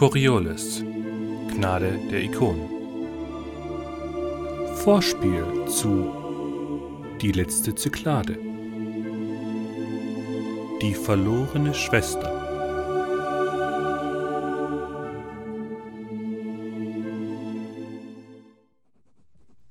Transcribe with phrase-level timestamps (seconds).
[0.00, 0.82] Coriolis
[1.48, 2.70] Gnade der Ikonen
[4.76, 6.10] Vorspiel zu
[7.20, 8.38] Die letzte Zyklade
[10.80, 12.32] Die verlorene Schwester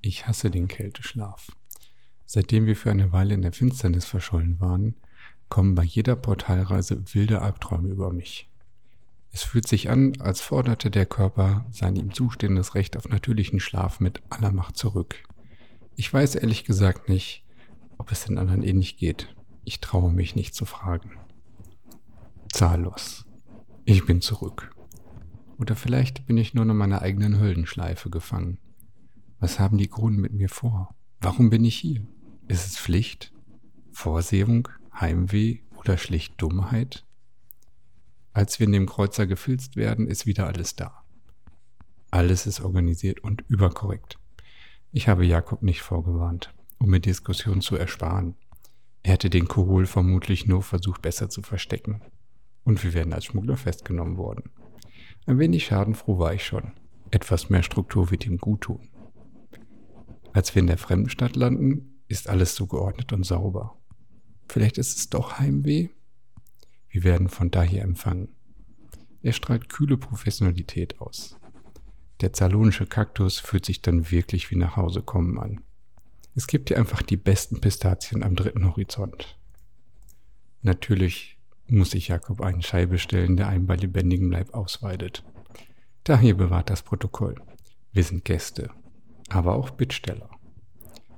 [0.02, 1.48] Ich hasse den Kälteschlaf.
[2.28, 4.94] Seitdem wir für eine Weile in der Finsternis verschollen waren,
[5.50, 8.49] kommen bei jeder Portalreise wilde Albträume über mich.
[9.32, 14.00] Es fühlt sich an, als forderte der Körper sein ihm zustehendes Recht auf natürlichen Schlaf
[14.00, 15.24] mit aller Macht zurück.
[15.96, 17.46] Ich weiß ehrlich gesagt nicht,
[17.98, 19.36] ob es den anderen ähnlich geht.
[19.66, 21.12] Ich traue mich nicht zu fragen.
[22.52, 23.26] Zahllos.
[23.86, 24.72] Ich bin zurück.
[25.58, 28.60] Oder vielleicht bin ich nur in meiner eigenen Höllenschleife gefangen.
[29.40, 30.96] Was haben die Kronen mit mir vor?
[31.22, 32.08] Warum bin ich hier?
[32.48, 33.34] Ist es Pflicht?
[33.92, 34.70] Vorsehung?
[35.00, 37.06] Heimweh oder schlicht Dummheit?
[38.34, 41.04] Als wir in dem Kreuzer gefilzt werden, ist wieder alles da.
[42.12, 44.18] Alles ist organisiert und überkorrekt.
[44.92, 48.36] Ich habe Jakob nicht vorgewarnt, um mir Diskussionen zu ersparen.
[49.04, 52.02] Er hätte den Kohol vermutlich nur versucht besser zu verstecken.
[52.64, 54.52] Und wir wären als Schmuggler festgenommen worden.
[55.26, 56.74] Ein wenig schadenfroh war ich schon.
[57.12, 58.90] Etwas mehr Struktur wird ihm gut tun.
[60.34, 63.78] Als wir in der Fremdenstadt landen, ist alles so geordnet und sauber.
[64.48, 65.90] Vielleicht ist es doch Heimweh?
[67.00, 68.28] Wir werden von daher empfangen.
[69.22, 71.38] Er strahlt kühle Professionalität aus.
[72.20, 75.62] Der zalonische Kaktus fühlt sich dann wirklich wie nach Hause kommen an.
[76.36, 79.40] Es gibt hier einfach die besten Pistazien am dritten Horizont.
[80.62, 85.24] Natürlich muss sich Jakob einen Schei bestellen, der einen bei lebendigem Leib ausweidet.
[86.04, 87.36] Daher bewahrt das Protokoll.
[87.94, 88.72] Wir sind Gäste,
[89.30, 90.30] aber auch Bittsteller.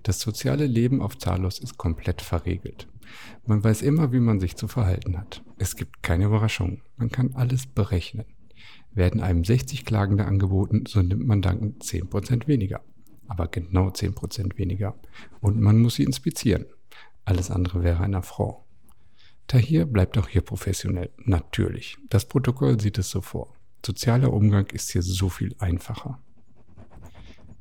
[0.03, 2.87] Das soziale Leben auf Zalos ist komplett verregelt.
[3.45, 5.43] Man weiß immer, wie man sich zu verhalten hat.
[5.57, 6.81] Es gibt keine Überraschungen.
[6.97, 8.25] Man kann alles berechnen.
[8.93, 12.81] Werden einem 60 Klagende angeboten, so nimmt man dann 10% weniger.
[13.27, 14.95] Aber genau 10% weniger.
[15.39, 16.65] Und man muss sie inspizieren.
[17.23, 18.57] Alles andere wäre ein Affront.
[19.47, 21.11] Tahir bleibt auch hier professionell.
[21.17, 21.97] Natürlich.
[22.09, 23.53] Das Protokoll sieht es so vor.
[23.85, 26.19] Sozialer Umgang ist hier so viel einfacher.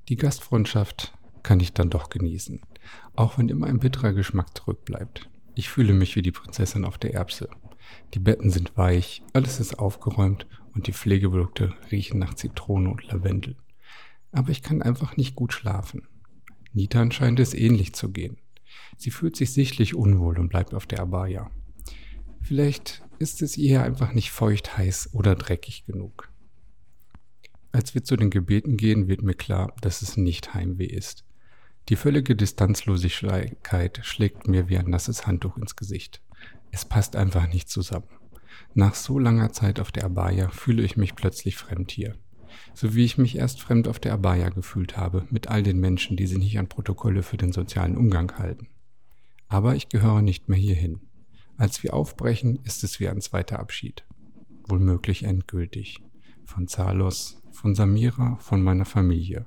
[0.09, 1.13] Die Gastfreundschaft
[1.43, 2.61] kann ich dann doch genießen,
[3.15, 5.29] auch wenn immer ein bitterer Geschmack zurückbleibt.
[5.55, 7.49] Ich fühle mich wie die Prinzessin auf der Erbse.
[8.15, 13.57] Die Betten sind weich, alles ist aufgeräumt und die Pflegeprodukte riechen nach Zitrone und Lavendel.
[14.33, 16.07] Aber ich kann einfach nicht gut schlafen.
[16.73, 18.37] Nitan scheint es ähnlich zu gehen.
[18.97, 21.51] Sie fühlt sich sichtlich unwohl und bleibt auf der Abaya.
[22.41, 26.31] Vielleicht ist es ihr einfach nicht feucht, heiß oder dreckig genug.
[27.73, 31.25] Als wir zu den Gebeten gehen, wird mir klar, dass es nicht Heimweh ist.
[31.91, 36.23] Die völlige Distanzlosigkeit schlägt mir wie ein nasses Handtuch ins Gesicht.
[36.71, 38.07] Es passt einfach nicht zusammen.
[38.75, 42.15] Nach so langer Zeit auf der Abaya fühle ich mich plötzlich fremd hier.
[42.75, 46.17] So wie ich mich erst fremd auf der Abaya gefühlt habe, mit all den Menschen,
[46.17, 48.69] die sich nicht an Protokolle für den sozialen Umgang halten.
[49.49, 51.01] Aber ich gehöre nicht mehr hierhin.
[51.57, 54.05] Als wir aufbrechen, ist es wie ein zweiter Abschied.
[54.69, 55.99] Wohlmöglich endgültig.
[56.45, 59.45] Von Zalos, von Samira, von meiner Familie.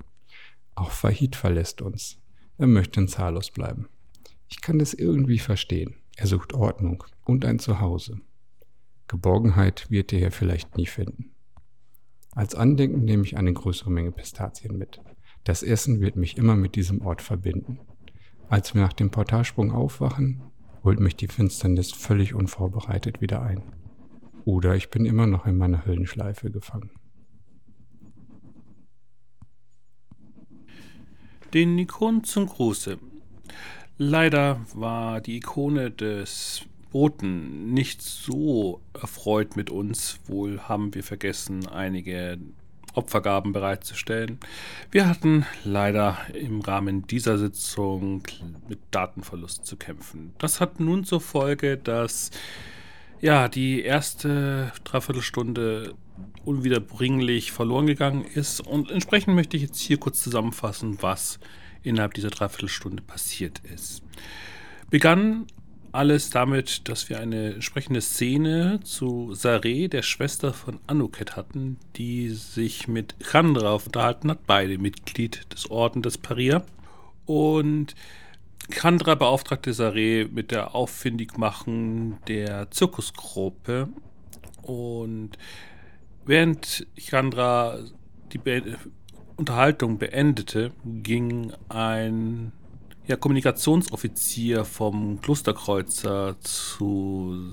[0.74, 2.20] Auch Fahid verlässt uns.
[2.56, 3.88] Er möchte in Zalos bleiben.
[4.48, 5.96] Ich kann das irgendwie verstehen.
[6.16, 8.20] Er sucht Ordnung und ein Zuhause.
[9.08, 11.32] Geborgenheit wird er hier vielleicht nie finden.
[12.32, 15.00] Als Andenken nehme ich eine größere Menge Pistazien mit.
[15.42, 17.80] Das Essen wird mich immer mit diesem Ort verbinden.
[18.48, 20.42] Als wir nach dem Portalsprung aufwachen,
[20.84, 23.62] holt mich die Finsternis völlig unvorbereitet wieder ein.
[24.44, 26.90] Oder ich bin immer noch in meiner Höllenschleife gefangen.
[31.54, 32.98] Den Ikonen zum Gruße.
[33.96, 40.18] Leider war die Ikone des Boten nicht so erfreut mit uns.
[40.26, 42.38] Wohl haben wir vergessen, einige
[42.94, 44.40] Opfergaben bereitzustellen.
[44.90, 48.24] Wir hatten leider im Rahmen dieser Sitzung
[48.68, 50.34] mit Datenverlust zu kämpfen.
[50.38, 52.32] Das hat nun zur Folge, dass
[53.20, 55.94] ja die erste Dreiviertelstunde
[56.44, 58.60] unwiederbringlich verloren gegangen ist.
[58.60, 61.38] Und entsprechend möchte ich jetzt hier kurz zusammenfassen, was
[61.82, 64.02] innerhalb dieser Dreiviertelstunde passiert ist.
[64.90, 65.46] Begann
[65.94, 72.30] alles damit, dass wir eine entsprechende Szene zu Sareh, der Schwester von Anuket, hatten, die
[72.30, 76.64] sich mit Chandra unterhalten hat, beide Mitglied des Orden des Paria.
[77.26, 77.94] Und
[78.70, 83.88] Chandra beauftragte Sareh mit der Auffindigmachen der Zirkusgruppe.
[84.62, 85.38] Und
[86.26, 87.78] Während Chandra
[88.32, 88.78] die Be
[89.36, 92.52] Unterhaltung beendete, ging ein
[93.06, 97.50] ja, Kommunikationsoffizier vom Klosterkreuzer zu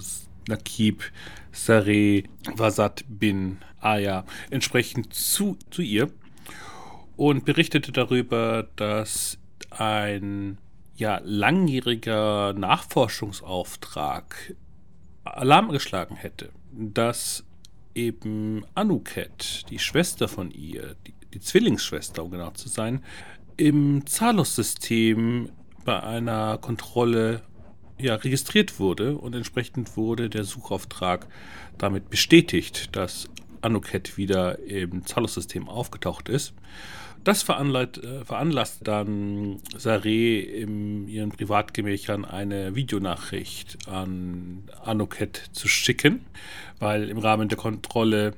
[0.47, 1.03] Nakib
[1.51, 2.23] Sareh
[2.55, 6.11] Wasat bin Aya entsprechend zu, zu ihr
[7.17, 9.39] und berichtete darüber, dass
[9.71, 10.59] ein
[10.95, 14.55] ja, langjähriger Nachforschungsauftrag
[15.23, 17.43] Alarm geschlagen hätte, dass
[17.95, 23.03] eben Anuket, die Schwester von ihr, die, die Zwillingsschwester, um genau zu sein,
[23.57, 25.49] im Zalos-System
[25.85, 27.41] bei einer Kontrolle
[27.99, 31.27] ja, registriert wurde und entsprechend wurde der Suchauftrag
[31.77, 33.29] damit bestätigt, dass
[33.61, 36.53] Anuket wieder im Zalos-System aufgetaucht ist.
[37.23, 46.25] Das veranlasst, äh, veranlasst dann Saré in ihren Privatgemächern eine Videonachricht an Anuket zu schicken,
[46.79, 48.33] weil im Rahmen der Kontrolle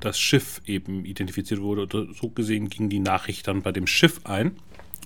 [0.00, 1.88] das Schiff eben identifiziert wurde.
[2.14, 4.56] So gesehen ging die Nachricht dann bei dem Schiff ein.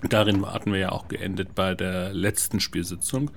[0.09, 3.31] Darin hatten wir ja auch geendet bei der letzten Spielsitzung.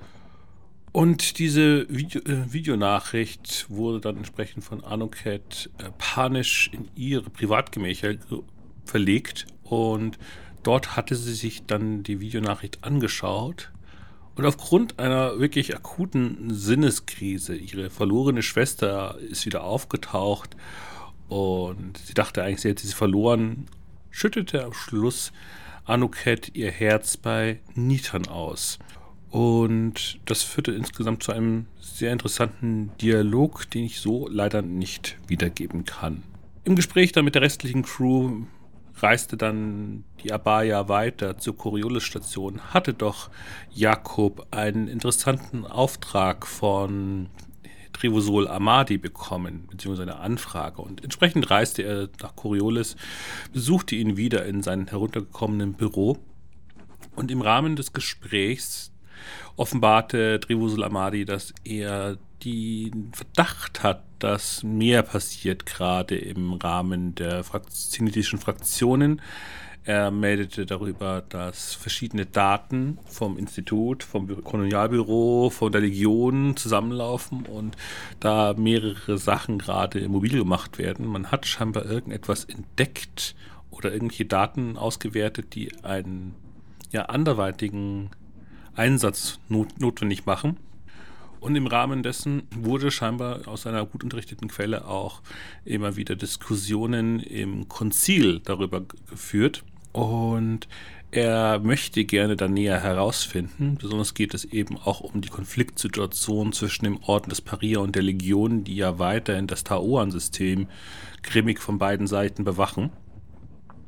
[0.94, 8.14] Und diese Video, äh, Videonachricht wurde dann entsprechend von Anuket äh, panisch in ihre Privatgemächer
[8.84, 9.48] verlegt.
[9.64, 10.20] Und
[10.62, 13.72] dort hatte sie sich dann die Videonachricht angeschaut.
[14.36, 20.54] Und aufgrund einer wirklich akuten Sinneskrise, ihre verlorene Schwester ist wieder aufgetaucht.
[21.26, 23.66] Und sie dachte eigentlich, sie hätte sie verloren,
[24.12, 25.32] schüttete am Schluss
[25.86, 28.78] Anuket ihr Herz bei Nitan aus.
[29.34, 35.84] Und das führte insgesamt zu einem sehr interessanten Dialog, den ich so leider nicht wiedergeben
[35.84, 36.22] kann.
[36.62, 38.44] Im Gespräch dann mit der restlichen Crew
[38.98, 43.28] reiste dann die Abaya weiter zur Coriolis-Station, hatte doch
[43.72, 47.28] Jakob einen interessanten Auftrag von
[47.92, 50.80] Trivosol Amadi bekommen, beziehungsweise eine Anfrage.
[50.80, 52.94] Und entsprechend reiste er nach Coriolis,
[53.52, 56.18] besuchte ihn wieder in seinem heruntergekommenen Büro.
[57.16, 58.93] Und im Rahmen des Gesprächs
[59.56, 67.44] offenbarte Trivosol Amadi, dass er den Verdacht hat, dass mehr passiert, gerade im Rahmen der
[67.68, 69.20] zenitischen Fraktionen.
[69.86, 77.76] Er meldete darüber, dass verschiedene Daten vom Institut, vom Kolonialbüro, von der Legion zusammenlaufen und
[78.18, 81.06] da mehrere Sachen gerade mobil gemacht werden.
[81.06, 83.34] Man hat scheinbar irgendetwas entdeckt
[83.70, 86.34] oder irgendwelche Daten ausgewertet, die einen
[86.90, 88.08] ja, anderweitigen
[88.76, 90.56] Einsatz not notwendig machen.
[91.40, 95.20] Und im Rahmen dessen wurde scheinbar aus einer gut unterrichteten Quelle auch
[95.66, 99.62] immer wieder Diskussionen im Konzil darüber geführt.
[99.92, 100.66] Und
[101.10, 103.76] er möchte gerne da näher herausfinden.
[103.80, 108.02] Besonders geht es eben auch um die Konfliktsituation zwischen dem Orden des Paria und der
[108.02, 110.66] Legion, die ja weiterhin das Taoan-System
[111.22, 112.90] grimmig von beiden Seiten bewachen.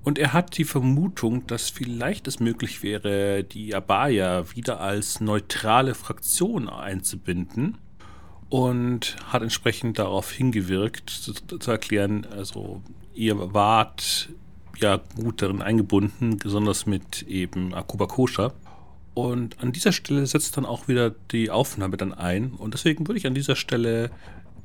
[0.07, 5.97] Und er hat die Vermutung, dass vielleicht es möglich wäre, die Abaya wieder als neutrale
[5.97, 7.79] Fraktion einzubinden
[8.49, 12.83] und hat entsprechend darauf hingewirkt, zu, zu erklären, also
[13.15, 14.29] ihr wart
[14.79, 18.53] ja gut darin eingebunden, besonders mit eben Akuba Kosha.
[19.13, 22.53] Und an dieser Stelle setzt dann auch wieder die Aufnahme dann ein.
[22.53, 24.13] Und deswegen würde ich an dieser Stelle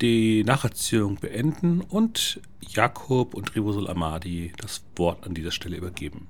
[0.01, 6.27] die Nacherzählung beenden und Jakob und Ribosol Amadi das Wort an dieser Stelle übergeben.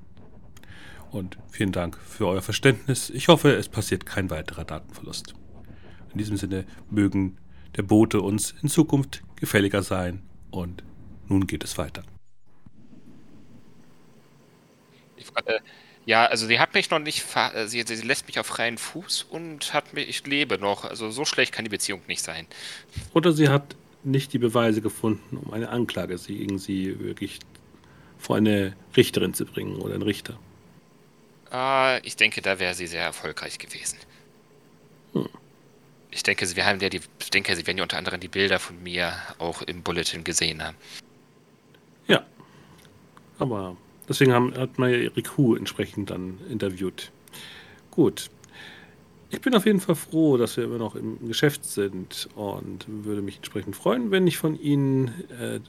[1.12, 3.10] Und vielen Dank für euer Verständnis.
[3.10, 5.34] Ich hoffe, es passiert kein weiterer Datenverlust.
[6.12, 7.38] In diesem Sinne mögen
[7.76, 10.22] der Bote uns in Zukunft gefälliger sein
[10.52, 10.84] und
[11.28, 12.04] nun geht es weiter.
[15.16, 15.60] Ich frage,
[16.06, 19.28] ja, also sie hat mich noch nicht, äh, sie, sie lässt mich auf freien Fuß
[19.30, 20.84] und hat mich, ich lebe noch.
[20.84, 22.48] Also so schlecht kann die Beziehung nicht sein.
[23.14, 27.40] Oder sie hat nicht die Beweise gefunden, um eine Anklage gegen sie wirklich
[28.18, 30.40] vor eine Richterin zu bringen oder einen Richter.
[31.54, 33.98] Uh, ich denke, da wäre sie sehr erfolgreich gewesen.
[35.14, 35.28] Hm.
[36.10, 38.60] Ich denke, sie haben ja die, ich denke, sie werden ja unter anderem die Bilder
[38.60, 40.78] von mir auch im Bulletin gesehen haben.
[42.08, 42.26] Ja.
[43.38, 43.78] Aber
[44.12, 47.14] Deswegen haben, hat man ja Riku entsprechend dann interviewt.
[47.92, 48.30] Gut.
[49.30, 53.22] Ich bin auf jeden Fall froh, dass wir immer noch im Geschäft sind und würde
[53.22, 55.08] mich entsprechend freuen, wenn ich von Ihnen
[55.40, 55.62] äh,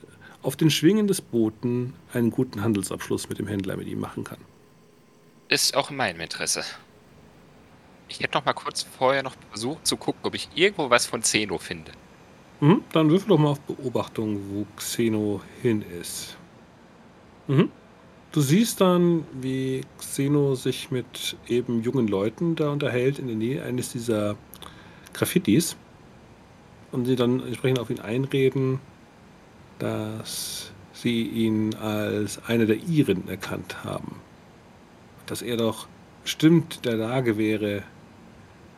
[0.42, 4.38] auf den Schwingen des Boten einen guten Handelsabschluss mit dem Händler mit ihm machen kann.
[5.48, 6.64] Ist auch in meinem Interesse.
[8.08, 11.20] Ich hätte noch mal kurz vorher noch versucht zu gucken, ob ich irgendwo was von
[11.20, 11.92] Xeno finde.
[12.58, 16.36] Mhm, dann würfel doch mal auf Beobachtung, wo Xeno hin ist.
[17.46, 17.70] Mhm.
[18.32, 23.62] Du siehst dann, wie Xeno sich mit eben jungen Leuten da unterhält in der Nähe
[23.62, 24.36] eines dieser
[25.12, 25.76] Graffitis
[26.92, 28.80] und sie dann entsprechend auf ihn einreden,
[29.78, 34.16] dass sie ihn als einer der Iren erkannt haben.
[35.26, 35.86] Dass er doch
[36.22, 37.82] bestimmt der Lage wäre,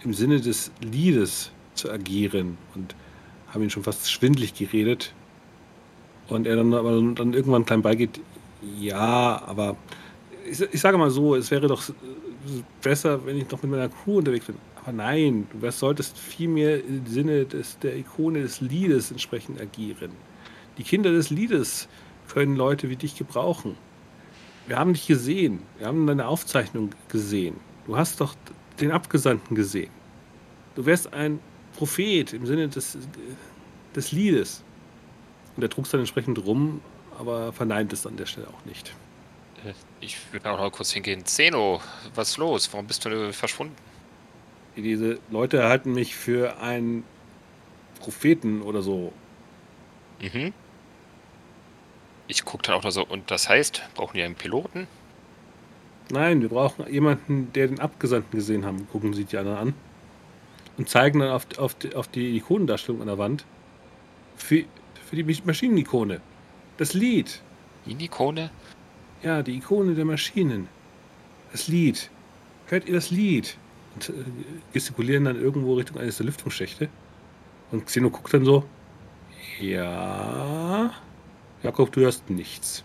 [0.02, 2.96] im Sinne des Liedes zu agieren und
[3.52, 5.14] haben ihn schon fast schwindlig geredet.
[6.26, 8.20] Und er dann aber dann irgendwann klein beigeht,
[8.78, 9.76] ja, aber
[10.48, 11.82] ich, ich, sage mal so, es wäre doch
[12.82, 14.56] besser, wenn ich noch mit meiner Crew unterwegs bin.
[14.82, 20.10] Aber nein, du solltest vielmehr im Sinne des, der Ikone des Liedes entsprechend agieren.
[20.76, 21.88] Die Kinder des Liedes
[22.28, 23.76] können Leute wie dich gebrauchen.
[24.66, 27.56] Wir haben dich gesehen, wir haben deine Aufzeichnung gesehen.
[27.86, 28.34] Du hast doch
[28.80, 29.90] den Abgesandten gesehen.
[30.74, 31.38] Du wärst ein
[31.76, 32.98] Prophet im Sinne des,
[33.94, 34.64] des Liedes.
[35.56, 36.80] Und er trug es dann entsprechend rum,
[37.18, 38.94] aber verneint es an der Stelle auch nicht.
[39.64, 41.24] Äh, ich würde auch noch kurz hingehen.
[41.24, 41.80] Zeno,
[42.14, 42.72] was ist los?
[42.72, 43.74] Warum bist du verschwunden?
[44.76, 47.04] Diese Leute halten mich für einen
[48.00, 49.12] Propheten oder so.
[50.20, 50.52] Mhm.
[52.26, 54.88] Ich gucke dann auch noch so, und das heißt, brauchen die einen Piloten?
[56.10, 58.88] Nein, wir brauchen jemanden, der den Abgesandten gesehen haben.
[58.88, 59.74] Gucken Sie die anderen an.
[60.76, 63.44] Und zeigen dann auf, auf, auf die Ikonendarstellung an der Wand.
[64.36, 64.64] Für,
[65.06, 66.20] für die Maschinenikone.
[66.76, 67.40] Das Lied.
[67.86, 68.50] Die Ikone?
[69.22, 70.68] Ja, die Ikone der Maschinen.
[71.52, 72.10] Das Lied.
[72.66, 73.56] Hört ihr das Lied?
[73.94, 74.12] Und äh,
[74.72, 76.88] gestikulieren dann irgendwo Richtung eines der Lüftungsschächte.
[77.70, 78.64] Und Xeno guckt dann so.
[79.60, 80.92] Ja.
[81.62, 82.84] Jakob, du hörst nichts.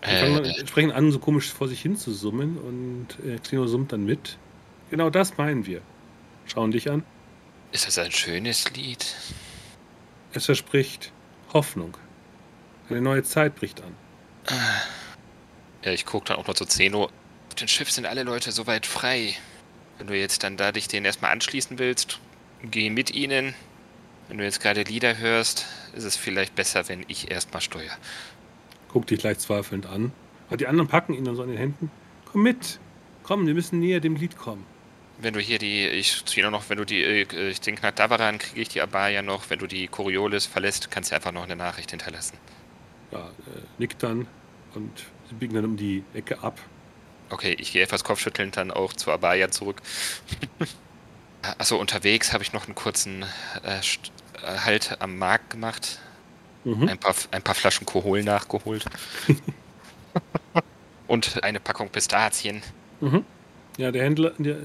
[0.00, 3.66] Äh, fangen dann entsprechend an, so komisch vor sich hin zu summen und äh, Xeno
[3.66, 4.38] summt dann mit.
[4.90, 5.80] Genau das meinen wir.
[6.46, 7.02] Schauen dich an.
[7.72, 9.14] Ist das ein schönes Lied?
[10.32, 11.12] Es verspricht
[11.52, 11.96] Hoffnung.
[12.90, 13.94] Eine neue Zeit bricht an.
[15.84, 17.04] Ja, ich gucke dann auch noch zu Zeno.
[17.48, 19.34] Auf dem Schiff sind alle Leute soweit frei.
[19.98, 22.18] Wenn du jetzt dann da dich denen erstmal anschließen willst,
[22.62, 23.54] geh mit ihnen.
[24.28, 27.96] Wenn du jetzt gerade Lieder hörst, ist es vielleicht besser, wenn ich erstmal steuere.
[28.88, 30.12] Guck dich leicht zweifelnd an.
[30.48, 31.90] Aber die anderen packen ihn dann so an den Händen.
[32.24, 32.78] Komm mit.
[33.22, 34.64] Komm, wir müssen näher dem Lied kommen.
[35.18, 38.38] Wenn du hier die, ich ziehe noch, wenn du die, äh, ich denke nach Davaran
[38.38, 39.50] kriege ich die Abaya noch.
[39.50, 42.38] Wenn du die Coriolis verlässt, kannst du einfach noch eine Nachricht hinterlassen
[43.10, 44.26] ja, äh, nickt dann
[44.74, 46.60] und sie biegen dann um die Ecke ab.
[47.30, 49.82] Okay, ich gehe etwas kopfschüttelnd dann auch zu Abaya zurück.
[51.42, 53.24] Achso, unterwegs habe ich noch einen kurzen
[53.62, 56.00] äh, äh, Halt am Markt gemacht.
[56.64, 56.88] Mhm.
[56.88, 58.84] Ein, paar, ein paar Flaschen Kohol nachgeholt.
[61.06, 62.62] und eine Packung Pistazien.
[63.00, 63.24] Mhm.
[63.76, 64.56] Ja, der Händler, der,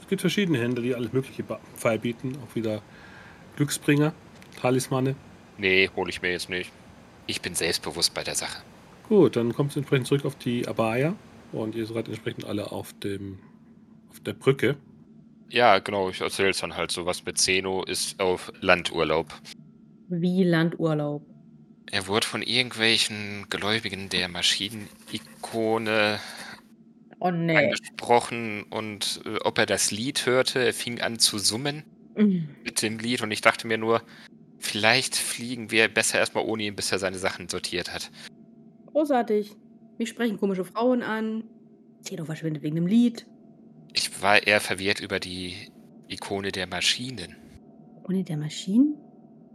[0.00, 1.44] es gibt verschiedene Händler, die alles Mögliche
[2.00, 2.38] bieten.
[2.42, 2.80] Auch wieder
[3.56, 4.14] Glücksbringer,
[4.60, 5.16] Talismane.
[5.58, 6.72] Nee, hole ich mir jetzt nicht.
[7.26, 8.62] Ich bin selbstbewusst bei der Sache.
[9.08, 11.14] Gut, dann kommt es entsprechend zurück auf die Abaya
[11.52, 13.38] und ihr seid entsprechend alle auf dem
[14.10, 14.76] auf der Brücke.
[15.50, 19.32] Ja, genau, ich erzähle es dann halt so, was mit Zeno ist auf Landurlaub.
[20.08, 21.22] Wie Landurlaub?
[21.90, 26.18] Er wurde von irgendwelchen Gläubigen der Maschinenikone
[27.20, 27.56] oh, nee.
[27.56, 30.64] angesprochen und äh, ob er das Lied hörte.
[30.64, 31.84] Er fing an zu summen
[32.16, 32.48] mhm.
[32.64, 34.02] mit dem Lied und ich dachte mir nur,
[34.64, 38.10] Vielleicht fliegen wir besser erstmal ohne ihn, bis er seine Sachen sortiert hat.
[38.86, 39.54] Großartig.
[39.98, 41.44] Mich sprechen komische Frauen an.
[42.00, 43.26] Zeno verschwindet wegen dem Lied.
[43.92, 45.70] Ich war eher verwirrt über die
[46.08, 47.36] Ikone der Maschinen.
[48.00, 48.96] Ikone der Maschinen?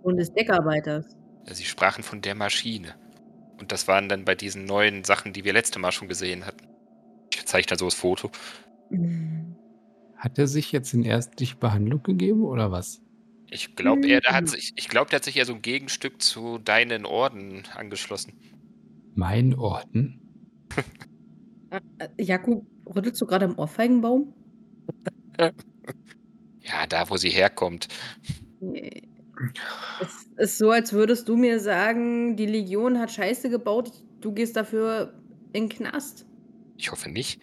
[0.03, 1.17] Und des Deckarbeiters.
[1.51, 2.93] Sie sprachen von der Maschine.
[3.59, 6.67] Und das waren dann bei diesen neuen Sachen, die wir letzte Mal schon gesehen hatten.
[7.33, 8.29] Ich zeichne so das Foto.
[10.15, 13.01] Hat er sich jetzt in ärztliche Behandlung gegeben oder was?
[13.51, 16.59] Ich glaube, er hat sich, ich glaube, der hat sich ja so ein Gegenstück zu
[16.59, 18.33] deinen Orden angeschlossen.
[19.15, 20.21] Mein Orden?
[21.71, 24.33] Äh, äh, Jakub, rüttelst du gerade am Ohrfeigenbaum?
[25.39, 27.87] ja, da, wo sie herkommt.
[30.35, 33.91] Es ist so, als würdest du mir sagen, die Legion hat Scheiße gebaut,
[34.21, 35.13] du gehst dafür
[35.53, 36.25] in den Knast.
[36.77, 37.41] Ich hoffe nicht.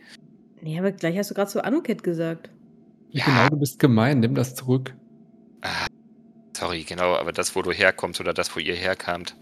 [0.62, 2.50] Nee, aber gleich hast du gerade zu Anuket gesagt.
[3.10, 3.24] Ja.
[3.24, 4.94] Genau, du bist gemein, nimm das zurück.
[6.56, 9.36] Sorry, genau, aber das, wo du herkommst oder das, wo ihr herkamt.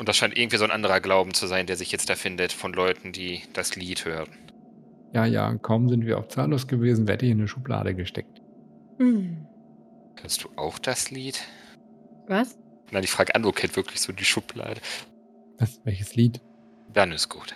[0.00, 2.52] Und das scheint irgendwie so ein anderer Glauben zu sein, der sich jetzt da findet
[2.52, 4.30] von Leuten, die das Lied hören.
[5.12, 8.42] Ja, ja, kaum sind wir auf Zahnlos gewesen, werde ich in eine Schublade gesteckt.
[8.98, 9.46] Hm.
[10.20, 11.40] Hörst du auch das Lied?
[12.26, 12.58] Was?
[12.90, 14.80] Nein, ich frage Ando kennt wirklich so die Schublade.
[15.60, 16.40] Was, welches Lied?
[16.92, 17.54] Dann ist gut.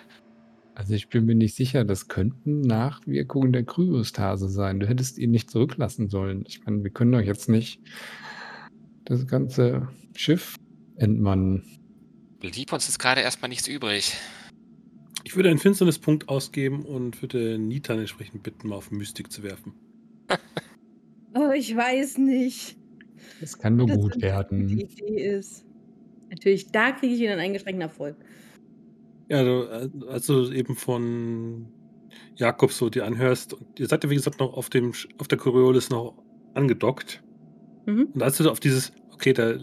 [0.73, 4.79] Also ich bin mir nicht sicher, das könnten Nachwirkungen der Kryostase sein.
[4.79, 6.45] Du hättest ihn nicht zurücklassen sollen.
[6.47, 7.81] Ich meine, wir können doch jetzt nicht
[9.05, 10.55] das ganze Schiff
[10.97, 11.63] entmannen.
[12.39, 14.13] Blieb uns jetzt gerade erstmal nichts übrig.
[15.23, 19.73] Ich würde einen Finsternispunkt ausgeben und würde Nitan entsprechend bitten, mal auf Mystik zu werfen.
[21.33, 22.77] oh, ich weiß nicht.
[23.41, 24.67] Das kann nur das gut werden.
[24.67, 25.65] Die Idee ist.
[26.29, 28.17] Natürlich, da kriege ich wieder einen eingeschränkten Erfolg.
[29.29, 31.67] Ja, du, also eben von
[32.35, 35.89] Jakob so die anhörst, ihr seid ja wie gesagt noch auf dem auf der Coriolis
[35.89, 36.21] noch
[36.53, 37.23] angedockt.
[37.85, 38.09] Mhm.
[38.13, 39.55] Und als du auf dieses okay, da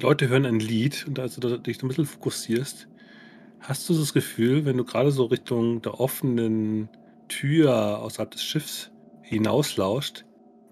[0.00, 2.86] Leute hören ein Lied und als du dich ein bisschen fokussierst,
[3.60, 6.88] hast du das Gefühl, wenn du gerade so Richtung der offenen
[7.28, 8.90] Tür außerhalb des Schiffs
[9.22, 10.24] hinauslauscht,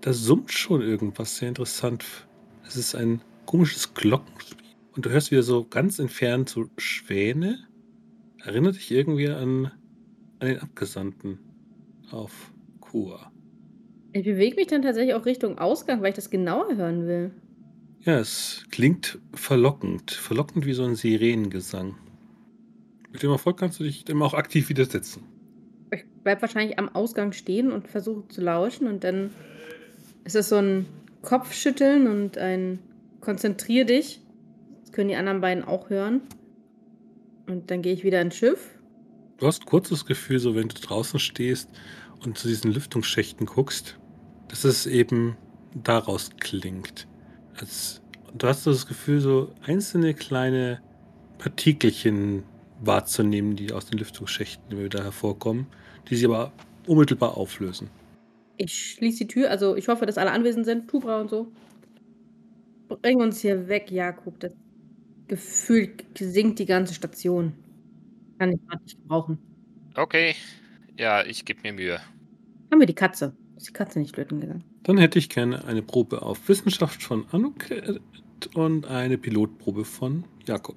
[0.02, 2.04] da summt schon irgendwas sehr interessant.
[2.66, 4.58] Es ist ein komisches Glockenspiel.
[4.94, 7.66] Und du hörst wieder so ganz entfernt so Schwäne.
[8.44, 9.72] Erinnert dich irgendwie an,
[10.40, 11.38] an den Abgesandten
[12.10, 13.32] auf Kua.
[14.12, 17.30] Ich bewege mich dann tatsächlich auch Richtung Ausgang, weil ich das genauer hören will.
[18.00, 20.12] Ja, es klingt verlockend.
[20.12, 21.96] Verlockend wie so ein Sirenengesang.
[23.12, 25.24] Mit dem Erfolg kannst du dich dem auch aktiv widersetzen.
[25.92, 29.30] Ich bleib wahrscheinlich am Ausgang stehen und versuche zu lauschen und dann
[30.24, 30.86] ist es so ein
[31.22, 32.78] Kopfschütteln und ein
[33.20, 34.20] Konzentrier dich.
[34.82, 36.22] Das können die anderen beiden auch hören.
[37.46, 38.78] Und dann gehe ich wieder ins Schiff.
[39.38, 41.70] Du hast kurz das Gefühl, so wenn du draußen stehst
[42.24, 43.98] und zu diesen Lüftungsschächten guckst,
[44.48, 45.36] dass es eben
[45.74, 47.06] daraus klingt.
[47.58, 48.02] Als,
[48.36, 50.80] du hast so das Gefühl, so einzelne kleine
[51.38, 52.44] Partikelchen
[52.80, 55.66] wahrzunehmen, die aus den Lüftungsschächten wieder hervorkommen,
[56.08, 56.52] die sie aber
[56.86, 57.90] unmittelbar auflösen.
[58.56, 61.52] Ich schließe die Tür, also ich hoffe, dass alle anwesend sind, Tubra und so.
[63.02, 64.40] Bring uns hier weg, Jakob.
[64.40, 64.52] Das
[65.28, 67.52] Gefühl sinkt die ganze Station.
[68.38, 69.38] Kann ich gerade nicht gebrauchen.
[69.94, 70.34] Okay.
[70.98, 72.00] Ja, ich gebe mir Mühe.
[72.72, 73.36] Haben wir die Katze?
[73.56, 74.64] Ist die Katze nicht flöten gegangen?
[74.82, 77.66] Dann hätte ich gerne eine Probe auf Wissenschaft von Anuk
[78.54, 80.76] und eine Pilotprobe von Jakob.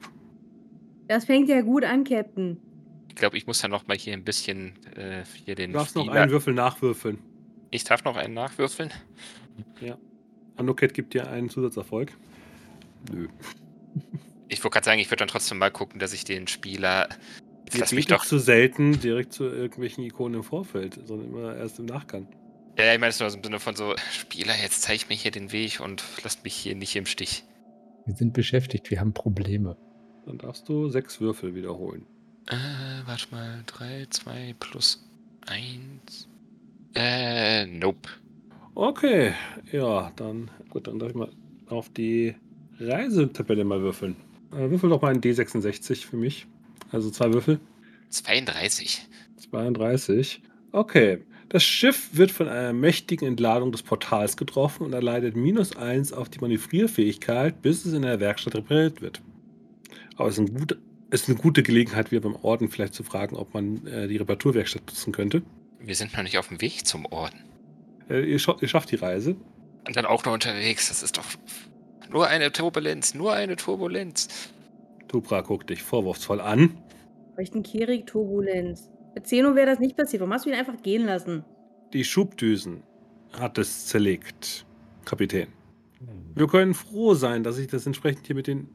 [1.07, 2.57] Das fängt ja gut an, Captain.
[3.09, 5.95] Ich glaube, ich muss dann noch mal hier ein bisschen äh, hier den Du darfst
[5.95, 7.17] noch einen Würfel nachwürfeln.
[7.71, 8.91] Ich darf noch einen nachwürfeln.
[10.55, 12.13] Anuket gibt dir einen Zusatzerfolg.
[13.11, 13.27] Nö.
[14.47, 17.09] Ich wollte gerade sagen, ich würde dann trotzdem mal gucken, dass ich den Spieler.
[17.71, 18.25] Jetzt lass mich doch.
[18.25, 22.27] zu selten direkt zu irgendwelchen Ikonen im Vorfeld, sondern immer erst im Nachgang.
[22.77, 25.51] Ja, ich meine es nur im Sinne von so, Spieler, jetzt zeig mir hier den
[25.51, 27.43] Weg und lasst mich hier nicht im Stich.
[28.05, 29.77] Wir sind beschäftigt, wir haben Probleme.
[30.25, 32.05] Dann darfst du sechs Würfel wiederholen.
[32.47, 32.55] Äh,
[33.05, 33.63] warte mal.
[33.67, 35.07] 3, 2 plus
[35.47, 36.27] 1.
[36.95, 38.09] Äh, nope.
[38.73, 39.33] Okay,
[39.71, 41.29] ja, dann gut, dann darf ich mal
[41.67, 42.35] auf die
[42.79, 44.15] Reisetabelle mal würfeln.
[44.51, 46.47] Äh, würfel doch mal einen D66 für mich.
[46.91, 47.59] Also zwei Würfel.
[48.09, 49.05] 32.
[49.49, 50.41] 32.
[50.71, 51.23] Okay.
[51.49, 56.29] Das Schiff wird von einer mächtigen Entladung des Portals getroffen und erleidet minus 1 auf
[56.29, 59.21] die Manövrierfähigkeit, bis es in der Werkstatt repariert wird.
[60.15, 60.77] Aber es ist, ein gut,
[61.09, 64.15] es ist eine gute Gelegenheit, wieder beim Orden vielleicht zu fragen, ob man äh, die
[64.15, 65.41] Reparaturwerkstatt nutzen könnte.
[65.81, 67.39] Wir sind noch nicht auf dem Weg zum Orden.
[68.09, 69.35] Äh, ihr, ihr schafft die Reise.
[69.85, 70.87] Und dann auch noch unterwegs.
[70.87, 71.25] Das ist doch
[72.09, 74.29] nur eine Turbulenz, nur eine Turbulenz.
[75.11, 76.77] Tupra guckt dich vorwurfsvoll an.
[77.35, 78.89] Welchen Kerik Turbulenz.
[79.13, 80.21] Mit Zeno wäre das nicht passiert.
[80.21, 81.43] Warum hast du ihn einfach gehen lassen?
[81.91, 82.83] Die Schubdüsen
[83.33, 84.65] hat es zerlegt,
[85.03, 85.47] Kapitän.
[86.33, 88.69] Wir können froh sein, dass ich das entsprechend hier mit den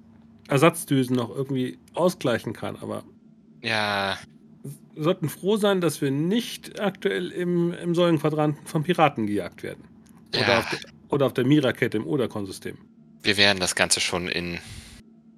[0.47, 3.05] Ersatzdüsen noch irgendwie ausgleichen kann, aber
[3.63, 4.19] Ja,
[4.95, 9.85] wir sollten froh sein, dass wir nicht aktuell im, im Säulenquadranten von Piraten gejagt werden.
[10.35, 10.59] Oder, ja.
[10.59, 12.77] auf, der, oder auf der Mira-Kette im Oderkon-System.
[13.23, 14.59] Wir werden das Ganze schon in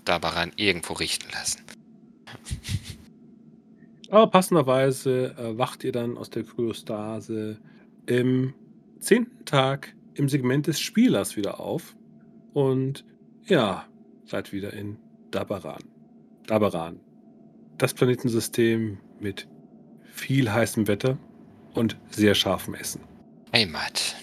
[0.09, 1.63] Dabaran irgendwo richten lassen.
[4.11, 7.59] Aber passenderweise äh, wacht ihr dann aus der Kryostase
[8.07, 8.55] im
[9.01, 11.95] zehnten Tag im Segment des Spielers wieder auf.
[12.55, 13.05] Und
[13.45, 13.85] ja,
[14.25, 14.97] seid wieder in
[15.31, 15.83] Dabaran.
[16.47, 17.01] Dabaran.
[17.77, 19.47] Das Planetensystem mit
[20.05, 21.19] viel heißem Wetter
[21.75, 23.03] und sehr scharfem Essen.
[23.55, 24.17] Heimat.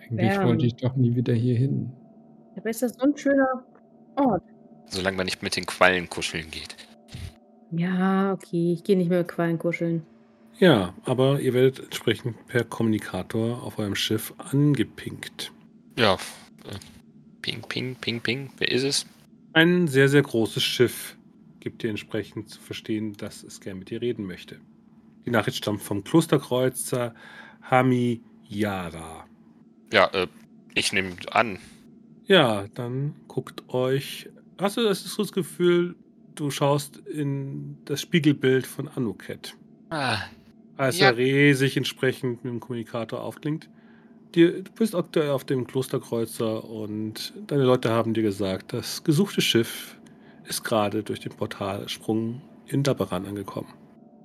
[0.00, 1.92] Eigentlich wollte ich doch nie wieder hier hin.
[2.56, 3.64] Aber ist das so ein schöner
[4.16, 4.42] Ort?
[4.90, 6.76] Solange man nicht mit den Quallen kuscheln geht.
[7.70, 8.72] Ja, okay.
[8.72, 10.04] Ich gehe nicht mehr mit Quallen kuscheln.
[10.58, 15.52] Ja, aber ihr werdet entsprechend per Kommunikator auf eurem Schiff angepinkt.
[15.96, 16.14] Ja.
[16.14, 16.76] äh,
[17.40, 18.50] Ping, ping, ping, ping.
[18.58, 19.06] Wer ist es?
[19.54, 21.16] Ein sehr, sehr großes Schiff
[21.60, 24.58] gibt dir entsprechend zu verstehen, dass es gern mit dir reden möchte.
[25.24, 27.14] Die Nachricht stammt vom Klosterkreuzer
[27.62, 29.26] Hamiyara.
[29.92, 30.26] Ja, äh,
[30.74, 31.58] ich nehme an.
[32.26, 34.28] Ja, dann guckt euch.
[34.60, 35.94] Hast du das, das Gefühl,
[36.34, 39.54] du schaust in das Spiegelbild von Anuket,
[39.90, 40.18] Ah,
[40.76, 41.08] als Ja.
[41.08, 43.68] er riesig entsprechend mit dem Kommunikator aufklingt.
[44.32, 49.96] Du bist aktuell auf dem Klosterkreuzer und deine Leute haben dir gesagt, das gesuchte Schiff
[50.44, 53.72] ist gerade durch den Portalsprung in Dabaran angekommen.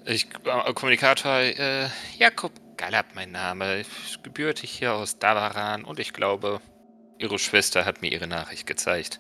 [0.06, 1.88] ich, äh, Kommunikator, äh,
[2.20, 3.80] Jakob Galab, mein Name.
[3.82, 6.60] Ich gebürtig hier aus Dabaran und ich glaube,
[7.18, 9.20] ihre Schwester hat mir ihre Nachricht gezeigt.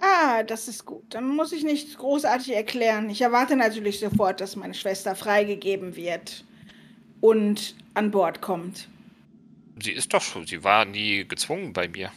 [0.00, 1.04] Ah, das ist gut.
[1.10, 3.10] Dann muss ich nicht großartig erklären.
[3.10, 6.44] Ich erwarte natürlich sofort, dass meine Schwester freigegeben wird
[7.20, 8.88] und an Bord kommt.
[9.82, 12.10] Sie ist doch schon, sie war nie gezwungen bei mir.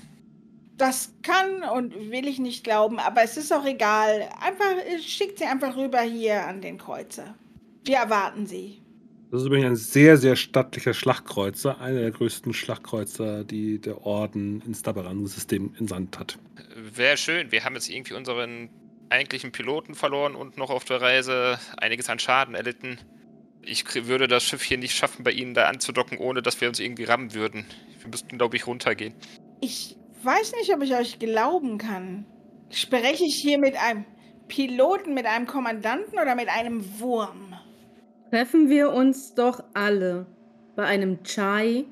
[0.77, 4.29] Das kann und will ich nicht glauben, aber es ist auch egal.
[4.39, 7.35] Einfach schickt sie einfach rüber hier an den Kreuzer.
[7.83, 8.78] Wir erwarten sie.
[9.31, 14.61] Das ist übrigens ein sehr, sehr stattlicher Schlachtkreuzer, einer der größten Schlachtkreuzer, die der Orden
[14.61, 16.39] ins Dabaran-System entsandt hat.
[16.75, 17.51] Wäre schön.
[17.51, 18.69] Wir haben jetzt irgendwie unseren
[19.09, 22.97] eigentlichen Piloten verloren und noch auf der Reise einiges an Schaden erlitten.
[23.61, 26.79] Ich würde das Schiff hier nicht schaffen, bei Ihnen da anzudocken, ohne dass wir uns
[26.79, 27.65] irgendwie rammen würden.
[27.99, 29.13] Wir müssten, glaube ich, runtergehen.
[29.61, 32.25] Ich weiß nicht, ob ich euch glauben kann.
[32.71, 34.05] Spreche ich hier mit einem
[34.47, 37.48] Piloten, mit einem Kommandanten oder mit einem Wurm?
[38.29, 40.27] Treffen wir uns doch alle
[40.75, 41.85] bei einem Chai.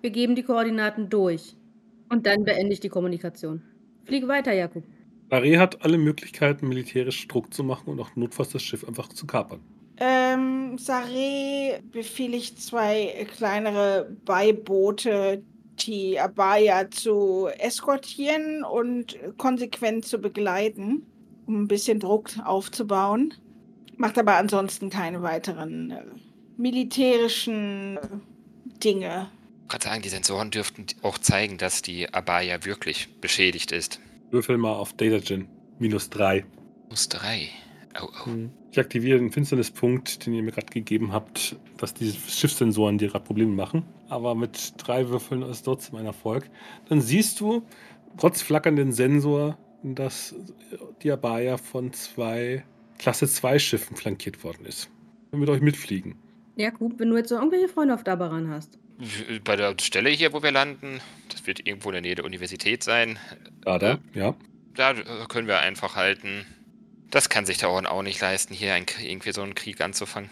[0.00, 1.56] Wir geben die Koordinaten durch.
[2.08, 3.62] Und dann beende ich die Kommunikation.
[4.04, 4.82] Fliege weiter, Jakub.
[5.30, 9.26] Barré hat alle Möglichkeiten, militärisch Druck zu machen und auch notfalls das Schiff einfach zu
[9.26, 9.60] kapern.
[9.98, 15.42] Ähm, Saré befehligt zwei kleinere Beiboote,
[15.80, 21.06] die Abaya zu eskortieren und konsequent zu begleiten,
[21.46, 23.34] um ein bisschen Druck aufzubauen.
[23.98, 26.04] Macht aber ansonsten keine weiteren äh,
[26.56, 28.00] militärischen äh,
[28.82, 29.28] Dinge.
[29.64, 34.00] Ich kann sagen, die Sensoren dürften auch zeigen, dass die Abaya wirklich beschädigt ist.
[34.30, 35.48] Würfel mal auf Datagen.
[35.78, 36.44] Minus drei.
[36.84, 37.48] Minus drei.
[38.00, 38.30] Oh, oh.
[38.70, 43.24] Ich aktiviere den Finsternispunkt, den ihr mir gerade gegeben habt, dass diese Schiffssensoren dir gerade
[43.24, 43.82] Probleme machen.
[44.08, 46.48] Aber mit drei Würfeln ist trotzdem ein Erfolg.
[46.88, 47.62] Dann siehst du,
[48.16, 50.34] trotz flackernden Sensor, dass
[51.02, 52.64] die Abaya von zwei
[52.98, 54.90] Klasse 2 Schiffen flankiert worden ist.
[55.30, 56.16] Wir mit euch mitfliegen.
[56.56, 58.78] Jakub, wenn du jetzt noch irgendwelche Freunde auf Dabaran hast.
[59.44, 62.82] Bei der Stelle hier, wo wir landen, das wird irgendwo in der Nähe der Universität
[62.82, 63.18] sein.
[63.60, 64.34] Gerade, ja.
[64.74, 64.94] Da
[65.28, 66.44] können wir einfach halten.
[67.10, 70.30] Das kann sich der Orden auch nicht leisten, hier ein, irgendwie so einen Krieg anzufangen.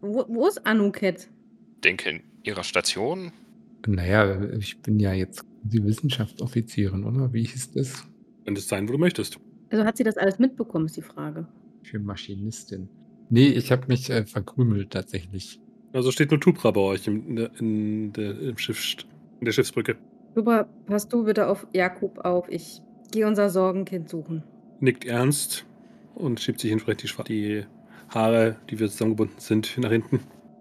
[0.00, 1.28] Wo, wo ist Anuket?
[1.84, 3.30] Denke in ihrer Station.
[3.86, 7.32] Naja, ich bin ja jetzt die Wissenschaftsoffizierin, oder?
[7.32, 8.04] Wie hieß das?
[8.44, 9.38] Könnte es sein, wo du möchtest.
[9.72, 11.46] Also hat sie das alles mitbekommen, ist die Frage.
[11.82, 12.90] Für Maschinistin.
[13.30, 15.60] Nee, ich habe mich äh, verkrümelt tatsächlich.
[15.94, 18.96] Also steht nur Tupra bei euch in, der, in, der, im Schiff,
[19.40, 19.96] in der Schiffsbrücke.
[20.34, 22.48] Super, pass du bitte auf Jakub auf.
[22.50, 22.82] Ich
[23.12, 24.42] gehe unser Sorgenkind suchen.
[24.80, 25.64] Nickt ernst
[26.14, 27.64] und schiebt sich entsprechend die, die
[28.10, 30.20] Haare, die wir zusammengebunden sind, nach hinten.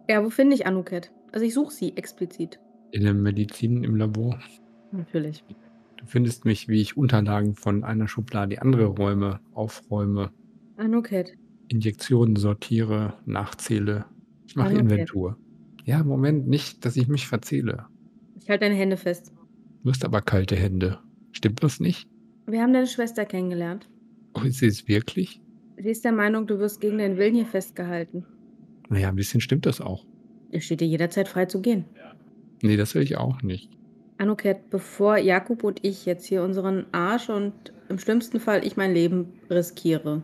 [0.09, 1.11] Ja, wo finde ich Anuket?
[1.33, 2.59] Also ich suche sie explizit.
[2.91, 4.39] In der Medizin im Labor.
[4.93, 5.43] Natürlich.
[6.01, 10.31] Du findest mich, wie ich Unterlagen von einer Schublade die andere Räume aufräume.
[10.77, 11.37] Anuket.
[11.67, 14.05] Injektionen sortiere, nachzähle.
[14.47, 14.91] Ich mache Anuket.
[14.91, 15.37] Inventur.
[15.85, 17.85] Ja, Moment, nicht, dass ich mich verzähle.
[18.39, 19.31] Ich halte deine Hände fest.
[19.83, 20.99] Du hast aber kalte Hände.
[21.31, 22.09] Stimmt das nicht?
[22.47, 23.87] Wir haben deine Schwester kennengelernt.
[24.33, 25.41] Oh, ist sie es wirklich?
[25.77, 28.25] Sie ist der Meinung, du wirst gegen deinen Willen hier festgehalten.
[28.89, 30.05] Naja, ein bisschen stimmt das auch.
[30.51, 31.85] Es steht dir jederzeit frei zu gehen.
[32.61, 33.69] Nee, das will ich auch nicht.
[34.21, 37.53] Anuket, bevor Jakub und ich jetzt hier unseren Arsch und
[37.89, 40.21] im schlimmsten Fall ich mein Leben riskiere,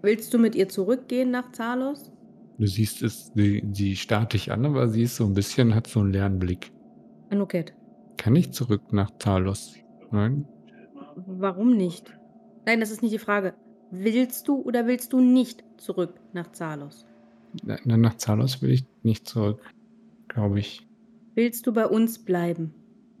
[0.00, 2.12] willst du mit ihr zurückgehen nach Zalos?
[2.56, 5.88] Du siehst es, sie, sie starrt dich an, aber sie ist so ein bisschen, hat
[5.88, 6.70] so einen leeren Blick.
[7.30, 7.74] Anuket,
[8.16, 9.74] Kann ich zurück nach Talos?
[10.12, 10.46] Nein?
[11.26, 12.16] warum nicht?
[12.64, 13.54] Nein, das ist nicht die Frage.
[13.90, 17.06] Willst du oder willst du nicht zurück nach Zalos?
[17.64, 19.60] Na, na, nach Talos will ich nicht zurück,
[20.28, 20.86] glaube ich.
[21.34, 22.72] Willst du bei uns bleiben?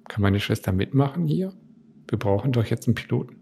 [0.08, 1.52] Kann meine Schwester mitmachen hier?
[2.08, 3.36] Wir brauchen doch jetzt einen Piloten.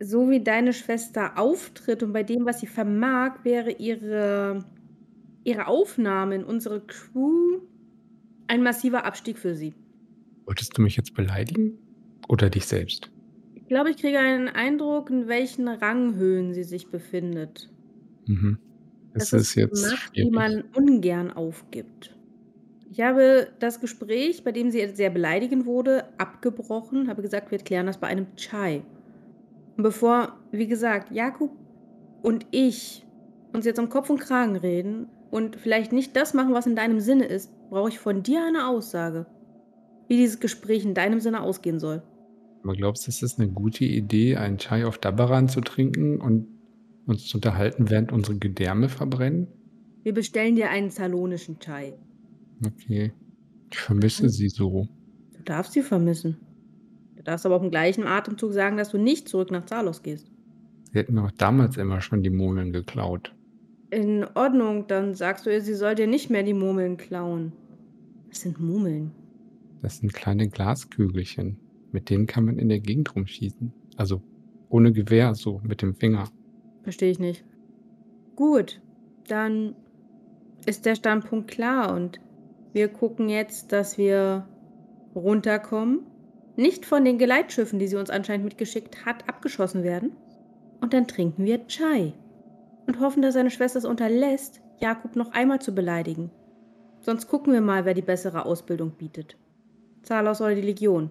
[0.00, 4.64] So wie deine Schwester auftritt und bei dem, was sie vermag, wäre ihre,
[5.44, 7.60] ihre Aufnahme in unsere Crew
[8.48, 9.72] ein massiver Abstieg für sie.
[10.46, 11.78] Wolltest du mich jetzt beleidigen?
[12.28, 13.10] Oder dich selbst?
[13.54, 17.70] Ich glaube, ich kriege einen Eindruck, in welchen Ranghöhen sie sich befindet.
[18.26, 18.58] Mhm.
[19.14, 20.32] Das, Das ist jetzt Macht, die schwierig.
[20.32, 22.13] man ungern aufgibt.
[22.94, 27.86] Ich habe das Gespräch, bei dem sie sehr beleidigend wurde, abgebrochen, habe gesagt, wir klären
[27.86, 28.84] das bei einem Chai.
[29.76, 31.50] Und bevor, wie gesagt, Jakub
[32.22, 33.04] und ich
[33.52, 37.00] uns jetzt um Kopf und Kragen reden und vielleicht nicht das machen, was in deinem
[37.00, 39.26] Sinne ist, brauche ich von dir eine Aussage,
[40.06, 42.00] wie dieses Gespräch in deinem Sinne ausgehen soll.
[42.62, 46.46] Aber glaubst du, es ist eine gute Idee, einen Chai auf Dabaran zu trinken und
[47.06, 49.48] uns zu unterhalten, während unsere Gedärme verbrennen?
[50.04, 51.94] Wir bestellen dir einen salonischen Chai.
[52.64, 53.12] Okay.
[53.70, 54.88] Ich vermisse sie so.
[55.36, 56.36] Du darfst sie vermissen.
[57.16, 60.30] Du darfst aber auch im gleichen Atemzug sagen, dass du nicht zurück nach Zalos gehst.
[60.92, 63.34] Sie hätten auch damals immer schon die Murmeln geklaut.
[63.90, 67.52] In Ordnung, dann sagst du ihr, sie soll dir nicht mehr die Murmeln klauen.
[68.28, 69.10] Was sind Murmeln?
[69.82, 71.58] Das sind kleine Glaskügelchen.
[71.92, 73.72] Mit denen kann man in der Gegend rumschießen.
[73.96, 74.22] Also
[74.68, 76.28] ohne Gewehr, so mit dem Finger.
[76.82, 77.44] Verstehe ich nicht.
[78.34, 78.80] Gut,
[79.28, 79.76] dann
[80.66, 82.20] ist der Standpunkt klar und
[82.74, 84.46] wir gucken jetzt, dass wir
[85.14, 86.00] runterkommen
[86.56, 90.12] nicht von den Geleitschiffen, die sie uns anscheinend mitgeschickt hat, abgeschossen werden.
[90.80, 92.12] Und dann trinken wir Chai
[92.86, 96.30] und hoffen, dass seine Schwester es unterlässt, Jakob noch einmal zu beleidigen.
[97.00, 99.36] Sonst gucken wir mal, wer die bessere Ausbildung bietet.
[100.02, 101.10] Zalos oder die Legion.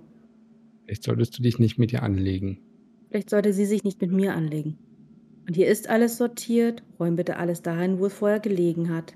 [0.86, 2.60] Vielleicht solltest du dich nicht mit ihr anlegen.
[3.10, 4.78] Vielleicht sollte sie sich nicht mit mir anlegen.
[5.47, 6.84] Und hier ist alles sortiert.
[6.99, 9.13] Räum bitte alles dahin, wo es vorher gelegen hat.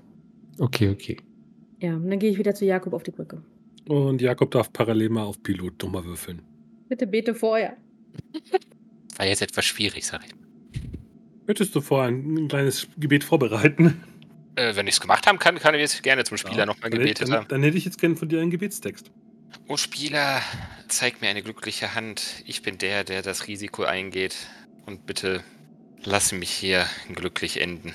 [0.58, 1.16] Okay, okay.
[1.80, 3.42] Ja, und dann gehe ich wieder zu Jakob auf die Brücke.
[3.86, 6.42] Und Jakob darf parallel mal auf Pilot nochmal würfeln.
[6.88, 7.76] Bitte bete vorher.
[9.16, 10.32] War jetzt etwas schwierig, sag ich.
[11.46, 14.02] Möchtest du vorher ein, ein kleines Gebet vorbereiten?
[14.54, 17.00] Äh, wenn ich es gemacht haben kann, kann ich jetzt gerne zum Spieler nochmal dann,
[17.00, 17.48] gebetet dann, haben.
[17.48, 19.10] dann hätte ich jetzt gerne von dir einen Gebetstext.
[19.66, 20.42] Oh Spieler,
[20.88, 22.42] zeig mir eine glückliche Hand.
[22.46, 24.36] Ich bin der, der das Risiko eingeht.
[24.84, 25.42] Und bitte
[26.04, 27.92] lass mich hier glücklich enden.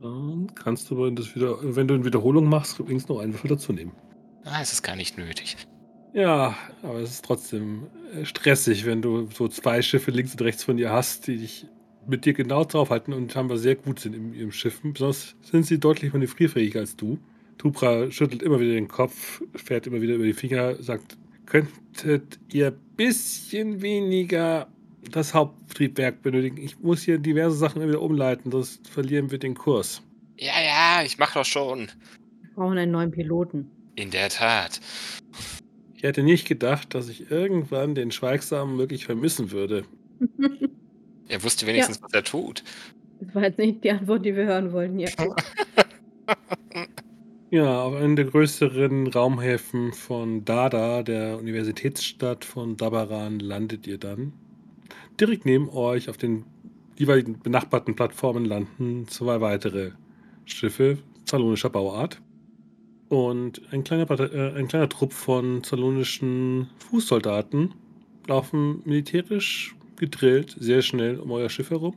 [0.00, 3.50] Dann kannst du, wenn, das wieder, wenn du eine Wiederholung machst, übrigens noch einen Würfel
[3.50, 3.92] dazu nehmen.
[4.44, 5.56] Ah, es ist gar nicht nötig.
[6.12, 10.64] Ja, aber es ist trotzdem äh, stressig, wenn du so zwei Schiffe links und rechts
[10.64, 11.66] von dir hast, die dich
[12.06, 14.94] mit dir genau draufhalten und scheinbar sehr gut sind in ihrem Schiffen.
[14.94, 17.18] Besonders sind sie deutlich manövrierfähiger als du.
[17.58, 22.72] Tupra schüttelt immer wieder den Kopf, fährt immer wieder über die Finger, sagt, könntet ihr
[22.96, 24.68] bisschen weniger
[25.10, 26.58] das Haupttriebwerk benötigen?
[26.58, 30.02] Ich muss hier diverse Sachen wieder umleiten, sonst verlieren wir den Kurs.
[30.36, 31.90] Ja, ja, ich mach doch schon.
[32.42, 33.70] Wir brauchen einen neuen Piloten.
[33.96, 34.80] In der Tat.
[35.94, 39.84] Ich hätte nicht gedacht, dass ich irgendwann den Schweigsamen wirklich vermissen würde.
[41.28, 42.64] Er wusste wenigstens, was er tut.
[43.20, 44.98] Das war jetzt nicht die Antwort, die wir hören wollten.
[44.98, 45.10] Ja.
[47.52, 54.32] Ja, auf einem der größeren Raumhäfen von Dada, der Universitätsstadt von Dabaran, landet ihr dann.
[55.20, 56.46] Direkt neben euch auf den
[56.96, 59.90] jeweiligen benachbarten Plattformen landen zwei weitere
[60.46, 62.22] Schiffe zalonischer Bauart.
[63.10, 67.74] Und ein kleiner, äh, ein kleiner Trupp von zalonischen Fußsoldaten
[68.28, 71.96] laufen militärisch gedrillt sehr schnell um euer Schiff herum,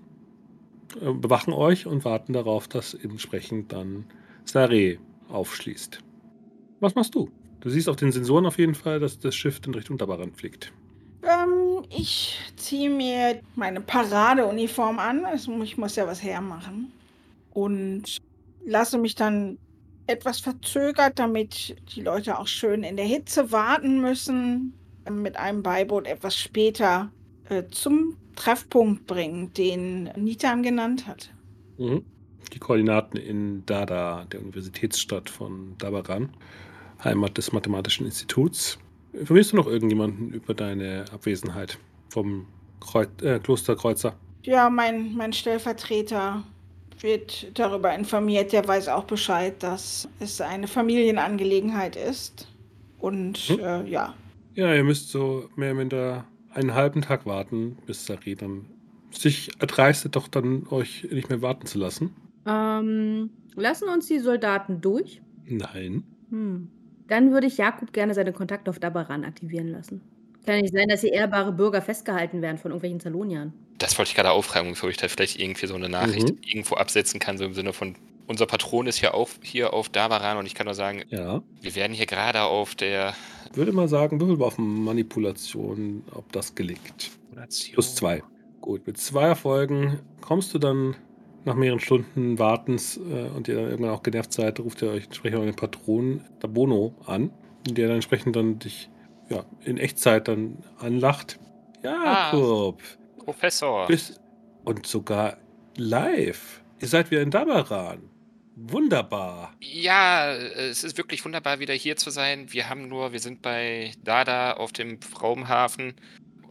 [1.00, 4.06] äh, bewachen euch und warten darauf, dass entsprechend dann
[4.44, 4.98] Sare
[5.30, 6.00] aufschließt.
[6.82, 7.30] Was machst du?
[7.62, 10.74] Du siehst auf den Sensoren auf jeden Fall, dass das Schiff in Richtung Dabaran fliegt.
[11.90, 15.26] Ich ziehe mir meine Paradeuniform an.
[15.64, 16.92] Ich muss ja was hermachen.
[17.52, 18.18] Und
[18.66, 19.58] lasse mich dann
[20.08, 24.74] etwas verzögert, damit die Leute auch schön in der Hitze warten müssen,
[25.10, 27.12] mit einem Beiboot etwas später
[27.50, 31.32] äh, zum Treffpunkt bringen, den Nitan genannt hat.
[31.78, 32.04] Mhm.
[32.54, 36.30] Die Koordinaten in Dada, der Universitätsstadt von Dabaran,
[37.04, 38.78] Heimat des Mathematischen Instituts.
[39.14, 41.78] Informierst du noch irgendjemanden über deine Abwesenheit
[42.10, 42.48] vom
[42.80, 44.16] Kreu äh, Klosterkreuzer?
[44.44, 46.44] Ja, mein, mein Stellvertreter
[47.00, 48.52] wird darüber informiert.
[48.54, 52.48] Der weiß auch Bescheid, dass es eine Familienangelegenheit ist.
[53.00, 53.60] Und Hm.
[53.60, 54.14] äh, ja,
[54.56, 58.66] Ja, ihr müsst so mehr oder minder einen halben Tag warten, bis Sari dann
[59.12, 62.14] sich erdreistet, doch dann euch nicht mehr warten zu lassen.
[62.48, 65.22] ähm, lassen uns die Soldaten durch?
[65.46, 66.04] Nein.
[66.30, 66.70] Hm.
[67.08, 70.02] Dann würde ich Jakob gerne seine Kontakte auf Dabaran aktivieren lassen.
[70.46, 73.54] Kann nicht sein, dass hier ehrbare Bürger festgehalten werden von irgendwelchen Zaloniern.
[73.78, 76.38] Das wollte ich gerade aufschreiben, bevor ich da vielleicht irgendwie so eine Nachricht Mhm.
[76.46, 77.96] irgendwo absetzen kann, so im Sinne von,
[78.28, 81.42] unser Patron ist ja auch hier auf Dabaran und ich kann nur sagen, Ja.
[81.62, 83.14] wir werden hier gerade auf der
[83.54, 87.12] Würde mal sagen, würfel mal auf Manipulation, ob das gelingt.
[87.74, 88.24] Plus zwei.
[88.62, 90.96] Gut, mit zwei Erfolgen kommst du dann
[91.46, 95.06] nach mehreren Stunden Wartens äh, und ihr dann irgendwann auch genervt seid, ruft ihr euch
[95.06, 97.32] entsprechend euren Patron Dabono an,
[97.68, 98.90] der dann entsprechend dann dich
[99.30, 101.40] ja, in Echtzeit dann anlacht.
[101.82, 102.82] Jakob,
[103.18, 103.88] Professor.
[103.88, 104.20] bis
[104.64, 105.38] und sogar
[105.78, 106.62] live.
[106.80, 108.10] Ihr seid wieder in Dabaran.
[108.56, 109.54] Wunderbar.
[109.62, 112.54] Ja, es ist wirklich wunderbar, wieder hier zu sein.
[112.54, 115.96] Wir haben nur, wir sind bei Dada auf dem Raumhafen.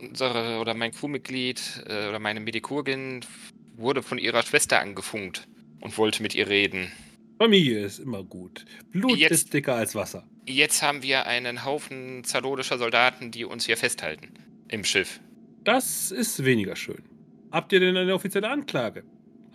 [0.01, 3.25] Unsere oder mein Crewmitglied äh, oder meine Medikurgin
[3.83, 5.47] wurde von ihrer Schwester angefunkt
[5.81, 6.91] und wollte mit ihr reden.
[7.39, 8.65] Familie ist immer gut.
[8.91, 10.25] Blut Jetzt- ist dicker als Wasser.
[10.47, 14.35] Jetzt haben wir einen Haufen zalonischer Soldaten, die uns hier festhalten.
[14.69, 15.21] Im Schiff.
[15.65, 17.03] Das ist weniger schön.
[17.51, 19.05] Habt ihr denn eine offizielle Anklage?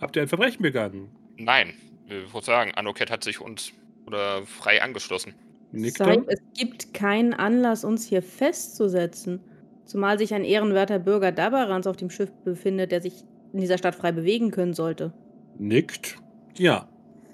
[0.00, 1.10] Habt ihr ein Verbrechen begangen?
[1.36, 1.74] Nein,
[2.06, 3.72] ich würde sagen, Anoket hat sich uns
[4.06, 5.34] oder frei angeschlossen.
[5.72, 6.24] Er?
[6.28, 9.40] es gibt keinen Anlass, uns hier festzusetzen.
[9.84, 13.94] Zumal sich ein ehrenwerter Bürger Dabarans auf dem Schiff befindet, der sich in dieser Stadt
[13.94, 15.12] frei bewegen können sollte.
[15.58, 16.16] Nickt.
[16.56, 16.88] Ja,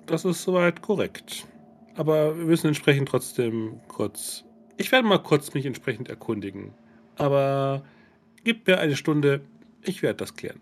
[0.07, 1.47] das ist soweit korrekt.
[1.97, 4.45] Aber wir müssen entsprechend trotzdem kurz.
[4.77, 6.73] Ich werde mal kurz mich entsprechend erkundigen.
[7.17, 7.85] Aber
[8.43, 9.43] gib mir eine Stunde,
[9.83, 10.61] ich werde das klären.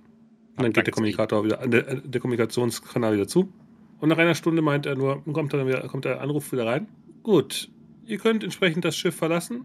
[0.57, 3.53] Und dann geht der Kommunikator wieder, der, der Kommunikationskanal wieder zu.
[4.01, 6.88] Und nach einer Stunde meint er nur, kommt, dann wieder, kommt der Anruf wieder rein.
[7.23, 7.71] Gut,
[8.05, 9.65] ihr könnt entsprechend das Schiff verlassen.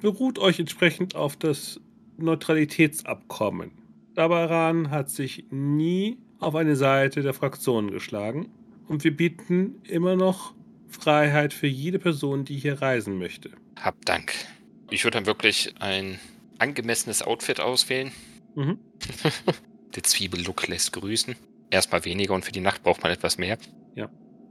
[0.00, 1.80] beruht euch entsprechend auf das
[2.18, 3.79] Neutralitätsabkommen.
[4.14, 8.50] Dabaran hat sich nie auf eine Seite der Fraktionen geschlagen
[8.88, 10.54] und wir bieten immer noch
[10.88, 13.50] Freiheit für jede Person, die hier reisen möchte.
[13.80, 14.32] Hab Dank.
[14.90, 16.18] Ich würde dann wirklich ein
[16.58, 18.10] angemessenes Outfit auswählen.
[18.54, 18.78] Mhm.
[19.94, 21.36] Der Zwiebellook lässt grüßen.
[21.70, 23.58] Erstmal weniger und für die Nacht braucht man etwas mehr.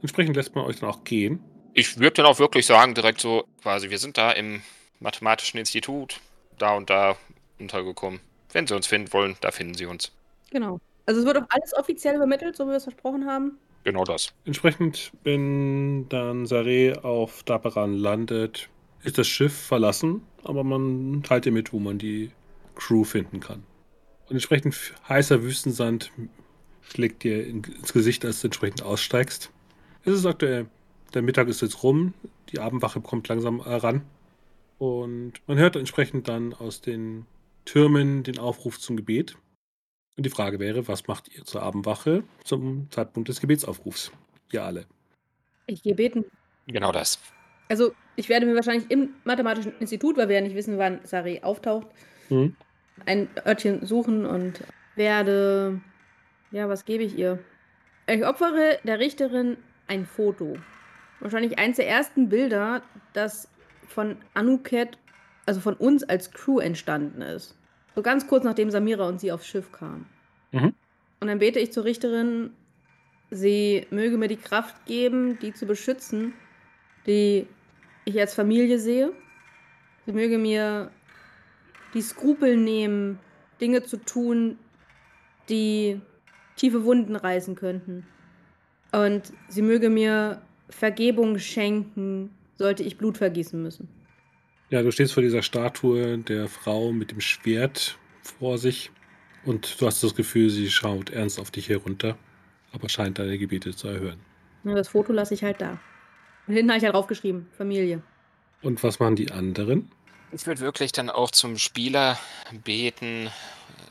[0.02, 1.40] Entsprechend lässt man euch dann auch gehen.
[1.74, 4.62] Ich würde dann auch wirklich sagen, direkt so, quasi, wir sind da im
[5.00, 6.20] Mathematischen Institut,
[6.58, 7.16] da und da
[7.60, 8.20] untergekommen.
[8.52, 10.12] Wenn Sie uns finden wollen, da finden Sie uns.
[10.52, 10.80] Genau.
[11.06, 13.58] Also es wird auch alles offiziell übermittelt, so wie wir es versprochen haben.
[13.84, 14.34] Genau das.
[14.46, 18.70] Entsprechend, wenn dann Saré auf Dabaran landet,
[19.04, 22.32] ist das Schiff verlassen, aber man teilt ihr mit, wo man die
[22.76, 23.64] Crew finden kann.
[24.28, 24.76] Und entsprechend
[25.08, 26.12] heißer Wüstensand
[26.82, 29.50] schlägt dir in- ins Gesicht, als du entsprechend aussteigst.
[30.04, 30.68] Es ist aktuell,
[31.14, 32.14] der Mittag ist jetzt rum,
[32.52, 34.02] die Abendwache kommt langsam heran.
[34.78, 37.26] Und man hört entsprechend dann aus den
[37.70, 39.38] Türmen den Aufruf zum Gebet.
[40.18, 44.12] Und die Frage wäre, was macht ihr zur Abendwache zum Zeitpunkt des Gebetsaufrufs?
[44.52, 44.88] Ihr alle.
[45.68, 46.26] Ich gehe beten.
[46.66, 47.20] Genau das.
[47.70, 51.42] Also ich werde mir wahrscheinlich im Mathematischen Institut, weil wir ja nicht wissen, wann Sari
[51.44, 51.86] auftaucht,
[52.30, 52.56] Hm?
[53.06, 54.64] ein Örtchen suchen und
[54.96, 55.80] werde.
[56.50, 57.38] Ja, was gebe ich ihr?
[58.08, 60.58] Ich opfere der Richterin ein Foto.
[61.20, 62.82] Wahrscheinlich eins der ersten Bilder,
[63.14, 63.48] das
[63.88, 64.98] von Anuket,
[65.46, 67.59] also von uns als Crew entstanden ist.
[68.00, 70.06] So ganz kurz nachdem Samira und sie aufs Schiff kamen.
[70.54, 70.74] Mhm.
[71.20, 72.52] Und dann bete ich zur Richterin,
[73.30, 76.34] sie möge mir die Kraft geben, die zu beschützen,
[77.06, 77.46] die
[78.06, 79.12] ich als Familie sehe.
[80.06, 80.92] Sie möge mir
[81.94, 83.20] die Skrupel nehmen,
[83.60, 84.58] Dinge zu tun,
[85.50, 86.00] die
[86.56, 88.08] tiefe Wunden reißen könnten.
[88.94, 93.90] Und sie möge mir Vergebung schenken, sollte ich Blut vergießen müssen.
[94.70, 98.92] Ja, du stehst vor dieser Statue der Frau mit dem Schwert vor sich
[99.44, 102.18] und du hast das Gefühl, sie schaut ernst auf dich herunter,
[102.72, 104.20] aber scheint deine Gebete zu erhören.
[104.64, 105.80] Ja, das Foto lasse ich halt da.
[106.46, 108.04] Und hinten habe ich halt draufgeschrieben, Familie.
[108.62, 109.92] Und was machen die anderen?
[110.32, 112.20] Ich würde wirklich dann auch zum Spieler
[112.64, 113.30] beten,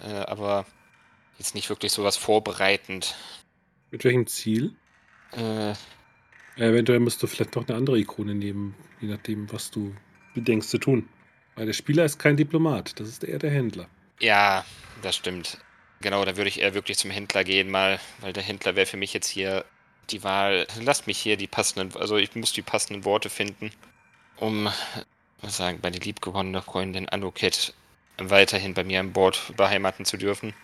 [0.05, 0.65] äh, aber
[1.39, 3.17] jetzt nicht wirklich sowas vorbereitend.
[3.91, 4.77] Mit welchem Ziel?
[5.33, 5.75] Äh,
[6.57, 9.95] Eventuell musst du vielleicht noch eine andere Ikone nehmen, je nachdem, was du
[10.35, 11.09] gedenkst zu tun.
[11.57, 13.89] Weil der Spieler ist kein Diplomat, das ist eher der Händler.
[14.21, 14.65] ja,
[15.03, 15.59] das stimmt.
[16.01, 18.97] Genau, da würde ich eher wirklich zum Händler gehen mal, weil der Händler wäre für
[18.97, 19.65] mich jetzt hier
[20.11, 20.67] die Wahl.
[20.81, 23.71] Lasst mich hier die passenden, also ich muss die passenden Worte finden,
[24.37, 24.69] um,
[25.41, 27.75] was sagen, meine liebgewonnene Freundin Anuket
[28.19, 30.55] weiterhin bei mir an Bord beheimaten zu dürfen.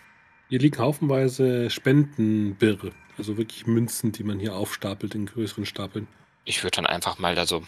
[0.49, 6.07] Hier liegen haufenweise Spendenbirre, also wirklich Münzen, die man hier aufstapelt in größeren Stapeln.
[6.45, 7.65] Ich würde dann einfach mal da so.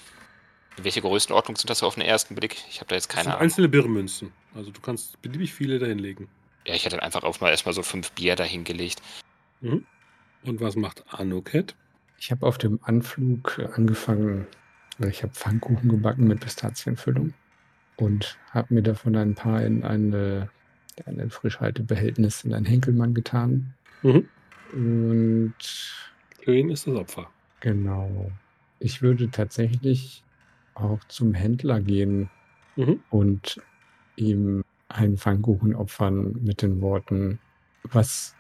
[0.79, 2.57] In welcher Größenordnung sind das auf den ersten Blick?
[2.69, 3.43] Ich habe da jetzt Das keine sind Ahnung.
[3.43, 4.33] einzelne Birremünzen.
[4.55, 6.29] Also du kannst beliebig viele dahinlegen.
[6.67, 9.01] Ja, ich hätte dann einfach auch mal erstmal so fünf Bier dahingelegt.
[9.63, 9.87] Und
[10.61, 11.75] was macht Anuket?
[12.19, 14.47] Ich habe auf dem Anflug angefangen,
[14.99, 17.35] ich habe Pfannkuchen gebacken mit Pistazienfüllung
[17.97, 20.49] und habe mir davon ein paar in eine,
[21.07, 23.75] in ein Frischhaltebehältnis in einen Henkelmann getan.
[24.03, 24.29] Mhm.
[24.73, 25.55] Und
[26.43, 27.31] Für ist das Opfer.
[27.61, 28.31] genau,
[28.79, 30.23] ich würde tatsächlich
[30.77, 32.31] auch zum Händler gehen
[32.77, 33.01] Mhm.
[33.11, 33.61] und
[34.17, 37.39] ihm einen Pfannkuchen opfern mit den Worten,
[37.85, 38.35] was,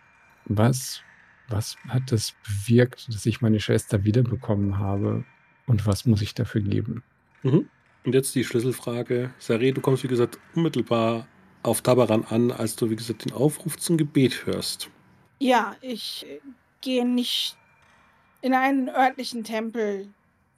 [0.44, 1.00] was,
[1.48, 5.24] was hat es bewirkt, dass ich meine Schwester wiederbekommen habe
[5.66, 7.02] und was muss ich dafür geben?
[7.42, 7.68] Mhm.
[8.04, 9.30] Und jetzt die Schlüsselfrage.
[9.40, 11.26] Saré, du kommst, wie gesagt, unmittelbar
[11.62, 14.88] auf Tabaran an, als du, wie gesagt, den Aufruf zum Gebet hörst.
[15.40, 16.38] Ja, ich äh,
[16.82, 17.56] gehe nicht
[18.42, 20.08] in einen örtlichen Tempel,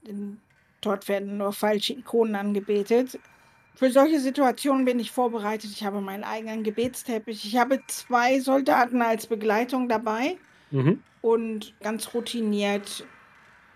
[0.06, 0.38] denn
[0.80, 3.18] dort werden nur falsche Ikonen angebetet.
[3.74, 5.70] Für solche Situationen bin ich vorbereitet.
[5.70, 7.44] Ich habe meinen eigenen Gebetsteppich.
[7.44, 10.36] Ich habe zwei Soldaten als Begleitung dabei
[10.70, 11.02] Mhm.
[11.22, 13.06] und ganz routiniert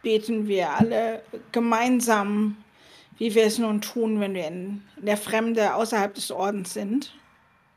[0.03, 2.57] beten wir alle gemeinsam,
[3.19, 7.15] wie wir es nun tun, wenn wir in der Fremde außerhalb des Ordens sind.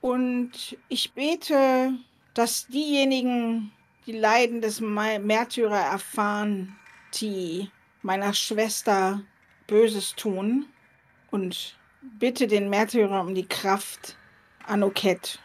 [0.02, 1.93] Und ich bete,
[2.34, 3.72] dass diejenigen,
[4.08, 6.76] die Leiden des Märtyrer erfahren,
[7.22, 7.70] die
[8.06, 9.22] meiner Schwester
[9.68, 10.68] Böses tun,
[11.32, 11.76] und
[12.20, 14.16] bitte den Märtyrer um die Kraft,
[14.66, 15.39] Anuket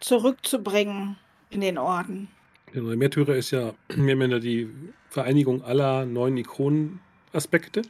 [0.00, 1.16] zurückzubringen
[1.50, 2.28] in den Orden.
[2.74, 4.68] Der Märtyrer ist ja mehr oder weniger die
[5.08, 7.82] Vereinigung aller neuen Ikonenaspekte.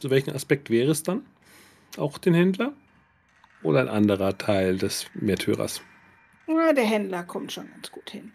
[0.00, 1.26] Zu welchem Aspekt wäre es dann?
[1.96, 2.72] Auch den Händler?
[3.62, 5.82] Oder ein anderer Teil des Märtyrers?
[6.46, 8.32] Na, der Händler kommt schon ganz gut hin.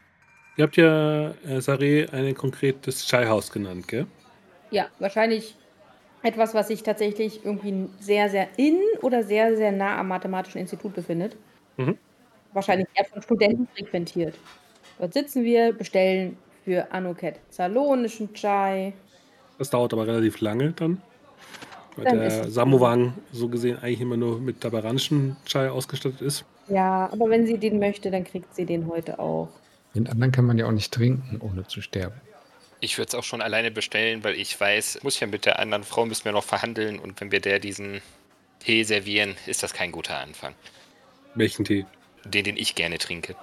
[0.57, 4.07] Ihr habt ja, äh, Saré, ein konkretes Scheihaus genannt, gell?
[4.75, 5.55] Ja, wahrscheinlich
[6.21, 10.93] etwas, was sich tatsächlich irgendwie sehr, sehr in oder sehr, sehr nah am Mathematischen Institut
[10.93, 11.37] befindet.
[11.77, 11.97] Mhm.
[12.51, 14.35] Wahrscheinlich eher von Studenten frequentiert.
[14.99, 18.91] Dort sitzen wir, bestellen für Anuket salonischen Chai.
[19.57, 21.01] Das dauert aber relativ lange dann.
[21.95, 26.43] Weil Dann der Samovan so gesehen eigentlich immer nur mit tabaranischen Chai ausgestattet ist.
[26.67, 29.47] Ja, aber wenn sie den möchte, dann kriegt sie den heute auch.
[29.93, 32.19] Den anderen kann man ja auch nicht trinken, ohne zu sterben.
[32.85, 35.83] Ich würde es auch schon alleine bestellen, weil ich weiß, muss ja mit der anderen
[35.83, 37.99] Frau müssen wir noch verhandeln und wenn wir der diesen
[38.59, 40.53] Tee servieren, ist das kein guter Anfang.
[41.33, 41.87] Welchen Tee?
[42.25, 43.35] Den, den ich gerne trinke.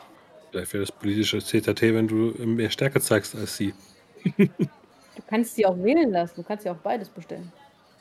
[0.53, 3.75] Vielleicht wäre das politische ZT, wenn du mehr Stärke zeigst als sie.
[5.15, 6.35] Du kannst sie auch wählen lassen.
[6.37, 7.53] Du kannst ja auch beides bestellen.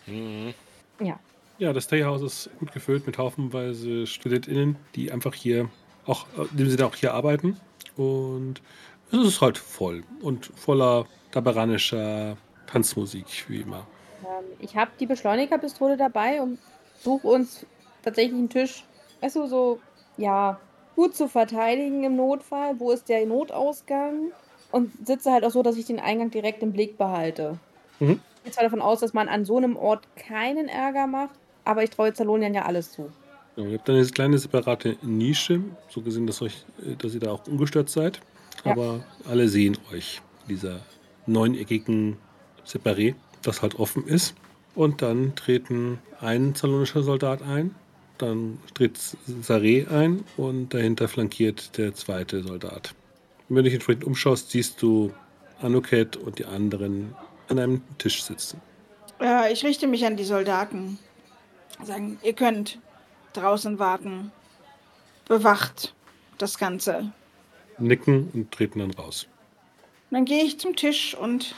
[0.06, 0.54] Mhm.
[1.02, 1.20] Ja.
[1.58, 5.70] Ja, das Teehaus ist gut gefüllt mit haufenweise StudentInnen, die einfach hier
[6.06, 7.58] auch, in dem Sinne auch hier arbeiten.
[7.98, 8.62] Und
[9.12, 13.88] es ist halt voll und voller tabaranischer Tanzmusik, wie immer.
[14.24, 16.60] Ähm, ich habe die Beschleunigerpistole dabei und
[17.00, 17.66] suche uns
[18.04, 18.84] tatsächlich einen Tisch,
[19.22, 19.80] weißt du, so,
[20.18, 20.60] ja,
[20.96, 22.80] gut zu verteidigen im Notfall.
[22.80, 24.32] Wo ist der Notausgang?
[24.72, 27.60] Und sitze halt auch so, dass ich den Eingang direkt im Blick behalte.
[28.00, 28.22] Mhm.
[28.38, 31.84] Ich gehe zwar davon aus, dass man an so einem Ort keinen Ärger macht, aber
[31.84, 33.12] ich traue Zalonian ja alles zu.
[33.56, 37.20] Ja, ihr habt dann eine kleine separate Nische, so gesehen, dass, euch, äh, dass ihr
[37.20, 38.22] da auch ungestört seid.
[38.64, 38.72] Ja.
[38.72, 40.80] Aber alle sehen euch, dieser
[41.32, 42.18] neuneckigen
[42.66, 44.36] Separé, das halt offen ist.
[44.76, 47.76] Und dann treten ein zalonischer Soldat ein,
[48.18, 48.98] dann tritt
[49.42, 52.94] Saré ein und dahinter flankiert der zweite Soldat.
[53.50, 55.12] Und wenn du dich entsprechend umschaust, siehst du
[55.62, 57.16] Anuket und die anderen
[57.50, 58.62] an einem Tisch sitzen.
[59.20, 60.98] Äh, ich richte mich an die Soldaten.
[61.84, 62.80] Sagen, ihr könnt
[63.34, 64.32] draußen warten.
[65.28, 65.94] Bewacht
[66.38, 67.12] das Ganze.
[67.78, 69.28] Nicken und treten dann raus.
[70.12, 71.56] Dann gehe ich zum Tisch und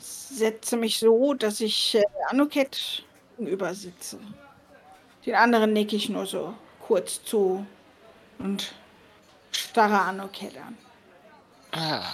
[0.00, 3.04] setze mich so, dass ich äh, Anuket
[3.36, 4.18] gegenüber sitze.
[5.24, 7.66] Den anderen nicke ich nur so kurz zu
[8.38, 8.74] und
[9.50, 10.76] starre Anuket an.
[11.72, 12.04] Ah,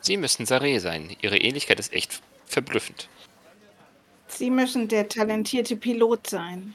[0.00, 1.16] Sie müssen Saré sein.
[1.20, 3.08] Ihre Ähnlichkeit ist echt verblüffend.
[4.28, 6.74] Sie müssen der talentierte Pilot sein.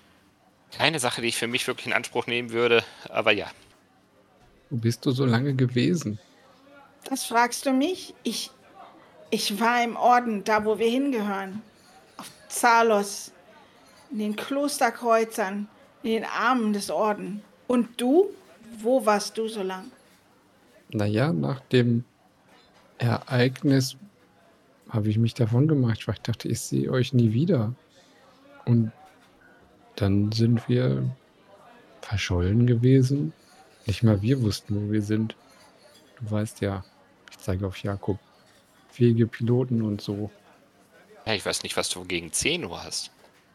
[0.72, 3.49] Keine Sache, die ich für mich wirklich in Anspruch nehmen würde, aber ja.
[4.69, 6.19] Wo bist du so lange gewesen?
[7.06, 8.14] Das fragst du mich?
[8.24, 8.52] Ich,
[9.30, 11.62] ich war im Orden, da wo wir hingehören.
[12.18, 13.32] Auf Zalos,
[14.12, 15.68] in den Klosterkreuzern,
[16.04, 17.41] in den Armen des Orden.
[17.68, 18.30] Und du?
[18.80, 19.91] Wo warst du so lang?
[20.89, 22.06] Naja, nach dem
[22.97, 23.97] Ereignis
[24.89, 27.74] habe ich mich davon gemacht, weil ich dachte, ich sehe euch nie wieder.
[28.66, 28.91] Und
[29.95, 31.04] dann sind wir
[32.02, 33.34] verschollen gewesen.
[33.86, 35.36] Nicht mal wir wussten, wo wir sind.
[36.20, 36.84] Du weißt ja,
[37.41, 38.19] ich zeige auf Jakob.
[38.91, 40.29] Fähige Piloten und so.
[41.25, 41.33] ja.
[41.33, 43.09] Ich weiß nicht, was du gegen Zeno hast.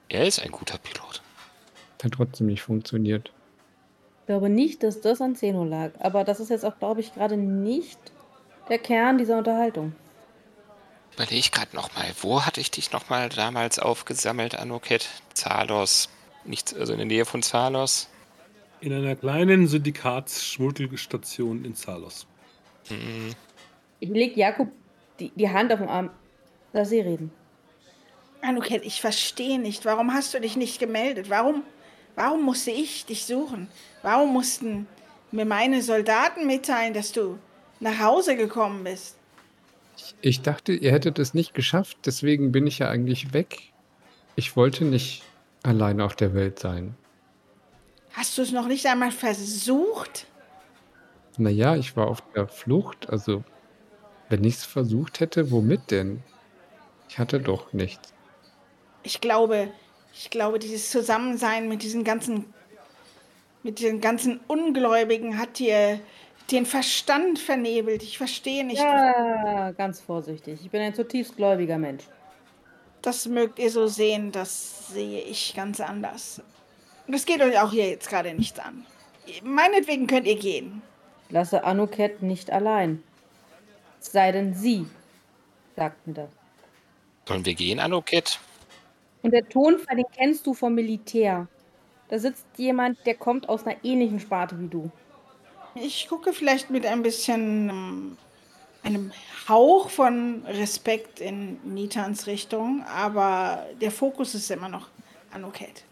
[0.09, 1.23] Er ist ein guter Pilot.
[2.03, 3.31] Hat trotzdem nicht funktioniert.
[4.23, 5.93] Ich glaube nicht, dass das an Zeno lag.
[6.01, 7.99] Aber das ist jetzt auch, glaube ich, gerade nicht
[8.69, 9.95] der Kern dieser Unterhaltung.
[11.15, 15.09] Überlege ich gerade nochmal, wo hatte ich dich nochmal damals aufgesammelt, Anoket?
[15.33, 16.09] Zalos.
[16.45, 18.09] Nicht, also in der Nähe von Zalos.
[18.81, 22.27] In einer kleinen Syndikatsschmuggelstation in Zalos.
[22.89, 23.33] Hm,
[24.01, 24.69] Ich lege Jakob
[25.19, 26.11] die, die Hand auf den Arm.
[26.73, 27.31] Lass sie reden.
[28.43, 29.85] Anuket, ich verstehe nicht.
[29.85, 31.31] Warum hast du dich nicht gemeldet?
[31.31, 31.63] Warum,
[32.15, 33.69] warum musste ich dich suchen?
[34.03, 34.87] Warum mussten
[35.33, 37.39] mir meine Soldaten mitteilen, dass du
[37.81, 39.17] nach Hause gekommen bist?
[39.97, 43.73] Ich, ich dachte, ihr hättet es nicht geschafft, deswegen bin ich ja eigentlich weg.
[44.37, 45.23] Ich wollte nicht
[45.63, 46.95] allein auf der Welt sein.
[48.13, 50.27] Hast du es noch nicht einmal versucht?
[51.39, 53.45] Naja, ich war auf der Flucht, also
[54.29, 56.23] wenn ich es versucht hätte, womit denn?
[57.09, 58.13] Ich hatte doch nichts.
[59.03, 59.69] Ich glaube,
[60.13, 62.53] ich glaube, dieses Zusammensein mit diesen ganzen,
[63.63, 66.01] mit diesen ganzen Ungläubigen hat dir
[66.51, 68.03] den Verstand vernebelt.
[68.03, 68.81] Ich verstehe nicht.
[68.81, 70.61] Ja, ganz vorsichtig.
[70.63, 72.05] Ich bin ein zutiefst gläubiger Mensch.
[73.03, 76.41] Das mögt ihr so sehen, das sehe ich ganz anders.
[77.07, 78.85] Und das geht euch auch hier jetzt gerade nichts an.
[79.43, 80.83] Meinetwegen könnt ihr gehen.
[81.27, 83.03] Ich lasse Anuket nicht allein.
[84.07, 84.87] Es sei denn, sie
[85.75, 86.29] sagt mir das.
[87.27, 88.39] Sollen wir gehen, Anoket?
[89.23, 91.49] Und der Tonfall, den kennst du vom Militär.
[92.09, 94.93] Da sitzt jemand, der kommt aus einer ähnlichen Sparte wie du.
[95.75, 98.17] Ich gucke vielleicht mit ein bisschen ähm,
[98.85, 99.11] einem
[99.49, 104.87] Hauch von Respekt in Nitans Richtung, aber der Fokus ist immer noch
[105.33, 105.83] Anuket.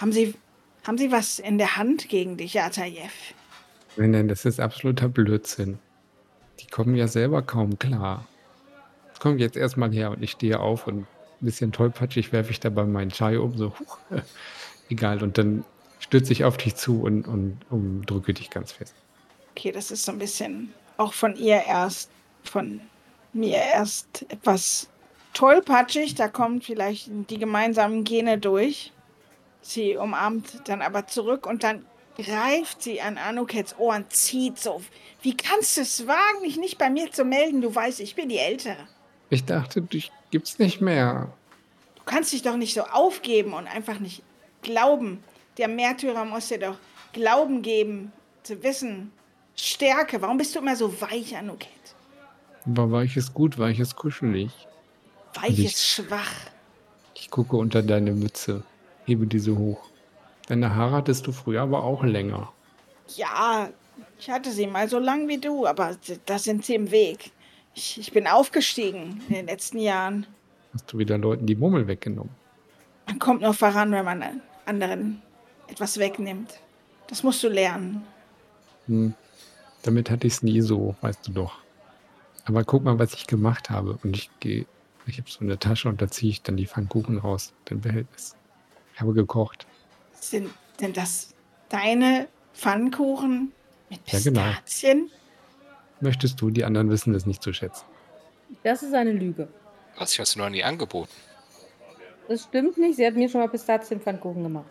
[0.00, 0.34] Haben Sie,
[0.84, 3.12] haben Sie was in der Hand gegen dich, Atayev?
[3.96, 5.78] Nein, nein, das ist absoluter Blödsinn.
[6.72, 8.26] Die kommen ja selber kaum klar.
[9.20, 11.06] Komm jetzt erstmal her und ich stehe auf und ein
[11.40, 13.98] bisschen tollpatschig, werfe ich dabei meinen Chai um, so, huch,
[14.88, 15.22] egal.
[15.22, 15.64] Und dann
[15.98, 18.94] stürze ich auf dich zu und, und, und drücke dich ganz fest.
[19.50, 22.10] Okay, das ist so ein bisschen auch von ihr erst,
[22.42, 22.80] von
[23.34, 24.88] mir erst etwas
[25.34, 26.14] tollpatschig.
[26.14, 28.92] Da kommt vielleicht die gemeinsamen Gene durch.
[29.60, 31.84] Sie umarmt dann aber zurück und dann
[32.16, 34.82] greift sie an Anukets Ohr und zieht so.
[35.22, 37.60] Wie kannst du es wagen, dich nicht bei mir zu melden?
[37.62, 38.76] Du weißt, ich bin die Ältere.
[39.30, 41.32] Ich dachte, dich gibt's nicht mehr.
[41.96, 44.22] Du kannst dich doch nicht so aufgeben und einfach nicht
[44.62, 45.22] glauben.
[45.58, 46.76] Der Märtyrer muss dir doch
[47.12, 48.10] Glauben geben,
[48.42, 49.12] zu wissen,
[49.54, 50.20] Stärke.
[50.22, 51.68] Warum bist du immer so weich, Anuket?
[52.66, 54.50] Aber weich ist gut, weich ist kuschelig.
[55.34, 56.30] Weich ich- ist schwach.
[57.14, 58.64] Ich gucke unter deine Mütze,
[59.04, 59.88] hebe diese hoch.
[60.46, 62.52] Deine Haare hattest du früher aber auch länger.
[63.16, 63.68] Ja,
[64.18, 67.32] ich hatte sie mal so lang wie du, aber da sind sie im Weg.
[67.74, 70.26] Ich, ich bin aufgestiegen in den letzten Jahren.
[70.74, 72.32] Hast du wieder Leuten die Mummel weggenommen?
[73.06, 75.22] Man kommt nur voran, wenn man anderen
[75.68, 76.60] etwas wegnimmt.
[77.08, 78.04] Das musst du lernen.
[78.86, 79.14] Hm.
[79.82, 81.58] Damit hatte ich es nie so, weißt du doch.
[82.44, 83.98] Aber guck mal, was ich gemacht habe.
[84.02, 84.66] Und ich gehe,
[85.06, 88.36] ich habe so eine Tasche und da ziehe ich dann die Pfannkuchen raus, den Behältnis.
[88.94, 89.66] Ich habe gekocht.
[90.22, 90.50] Sind
[90.80, 91.34] denn das
[91.68, 93.52] deine Pfannkuchen
[93.90, 94.40] mit Ja, genau.
[94.42, 95.10] Pistazien?
[96.00, 97.84] Möchtest du, die anderen wissen das nicht zu schätzen.
[98.62, 99.48] Das ist eine Lüge.
[99.98, 101.10] Was hast du noch nie angeboten?
[102.28, 102.96] Das stimmt nicht.
[102.96, 104.70] Sie hat mir schon mal Pistazienpfannkuchen gemacht.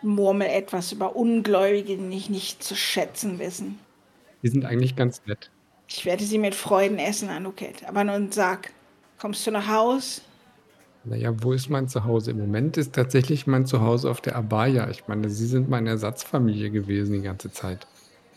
[0.00, 3.78] Murmel etwas über Ungläubige, die ich nicht zu schätzen wissen.
[4.42, 5.50] Die sind eigentlich ganz nett.
[5.86, 7.84] Ich werde sie mit Freuden essen, Anuket.
[7.86, 8.72] Aber nun sag,
[9.18, 10.22] kommst du nach Haus?
[11.08, 12.32] Naja, wo ist mein Zuhause?
[12.32, 14.90] Im Moment ist tatsächlich mein Zuhause auf der Abaya.
[14.90, 17.86] Ich meine, sie sind meine Ersatzfamilie gewesen die ganze Zeit.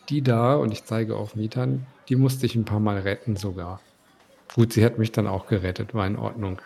[0.09, 3.81] Die da, und ich zeige auf Mietern, die musste ich ein paar Mal retten sogar.
[4.55, 6.61] Gut, sie hat mich dann auch gerettet, war in Ordnung.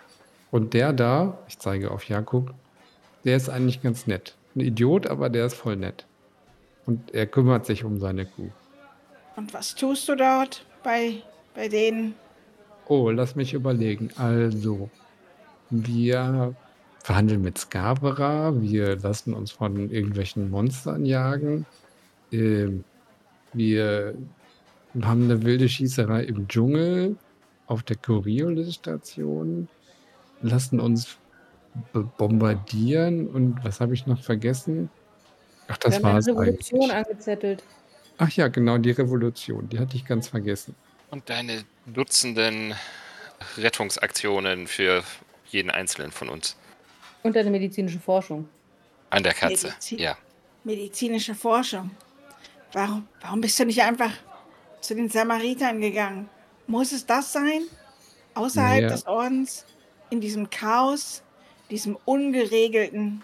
[0.52, 2.54] Und der da, ich zeige auf Jakob,
[3.24, 4.36] der ist eigentlich ganz nett.
[4.56, 6.06] Ein Idiot, aber der ist voll nett.
[6.86, 8.52] Und er kümmert sich um seine Kuh.
[9.36, 11.24] Und was tust du dort bei,
[11.56, 12.14] bei denen?
[12.88, 14.12] Oh, lass mich überlegen.
[14.18, 14.90] Also,
[15.70, 16.56] wir
[17.04, 21.66] verhandeln mit Scarbera, wir lassen uns von irgendwelchen Monstern jagen.
[22.32, 22.84] Ähm,
[23.54, 24.16] wir
[25.02, 27.16] haben eine wilde Schießerei im Dschungel
[27.68, 29.68] auf der Coriolis-Station,
[30.42, 31.18] lassen uns
[32.18, 34.90] bombardieren und was habe ich noch vergessen?
[35.68, 36.94] Ach, das war es Revolution eigentlich.
[36.94, 37.64] angezettelt.
[38.18, 40.76] Ach ja, genau, die Revolution, die hatte ich ganz vergessen.
[41.12, 42.74] Und deine Dutzenden
[43.58, 45.04] Rettungsaktionen für
[45.48, 46.56] jeden Einzelnen von uns.
[47.24, 48.48] Und eine medizinische Forschung.
[49.10, 49.68] An der Katze.
[49.68, 50.00] Medizin.
[50.00, 50.18] Ja.
[50.64, 51.92] Medizinische Forschung.
[52.74, 54.12] Warum, warum bist du nicht einfach
[54.82, 56.30] zu den Samaritern gegangen?
[56.68, 57.62] Muss es das sein?
[58.34, 58.90] Außerhalb Naja.
[58.90, 59.66] des Ordens?
[60.10, 61.24] In diesem Chaos?
[61.72, 63.24] Diesem ungeregelten?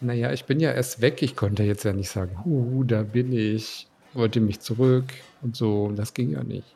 [0.00, 1.22] Naja, ich bin ja erst weg.
[1.22, 5.04] Ich konnte jetzt ja nicht sagen, hu, da bin ich, wollte mich zurück
[5.42, 5.90] und so.
[5.92, 6.74] Das ging ja nicht.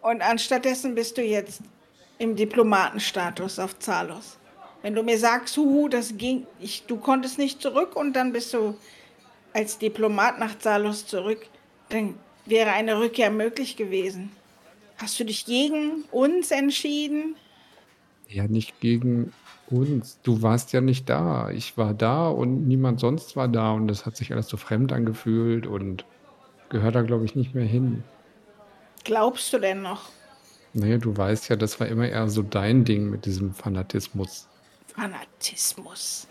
[0.00, 1.62] Und anstattdessen bist du jetzt
[2.22, 4.38] im Diplomatenstatus auf Zalos.
[4.80, 8.54] Wenn du mir sagst, huhu, das ging, ich, du konntest nicht zurück und dann bist
[8.54, 8.76] du
[9.52, 11.40] als Diplomat nach Zalos zurück,
[11.88, 12.14] dann
[12.46, 14.30] wäre eine Rückkehr möglich gewesen.
[14.98, 17.34] Hast du dich gegen uns entschieden?
[18.28, 19.32] Ja, nicht gegen
[19.68, 20.20] uns.
[20.22, 21.50] Du warst ja nicht da.
[21.50, 24.92] Ich war da und niemand sonst war da und das hat sich alles so fremd
[24.92, 26.04] angefühlt und
[26.68, 28.04] gehört da, glaube ich, nicht mehr hin.
[29.02, 30.02] Glaubst du denn noch?
[30.74, 34.48] Naja, du weißt ja, das war immer eher so dein Ding mit diesem Fanatismus.
[34.94, 36.26] Fanatismus.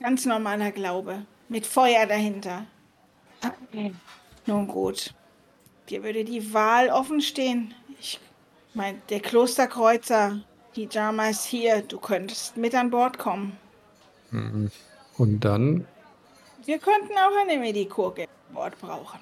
[0.00, 1.24] Ganz normaler Glaube.
[1.48, 2.64] Mit Feuer dahinter.
[4.46, 5.14] Nun gut.
[5.88, 7.74] Dir würde die Wahl offen stehen.
[7.98, 8.20] Ich
[8.74, 10.40] mein, der Klosterkreuzer,
[10.76, 11.82] die Jama ist hier.
[11.82, 13.56] Du könntest mit an Bord kommen.
[14.30, 14.70] Mhm.
[15.18, 15.86] Und dann,
[16.64, 19.20] Wir könnten auch eine Medikurge an Bord brauchen.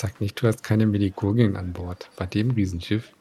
[0.00, 2.10] sag nicht, du hast keine Medikurgin an Bord.
[2.16, 3.12] Bei dem Riesenschiff.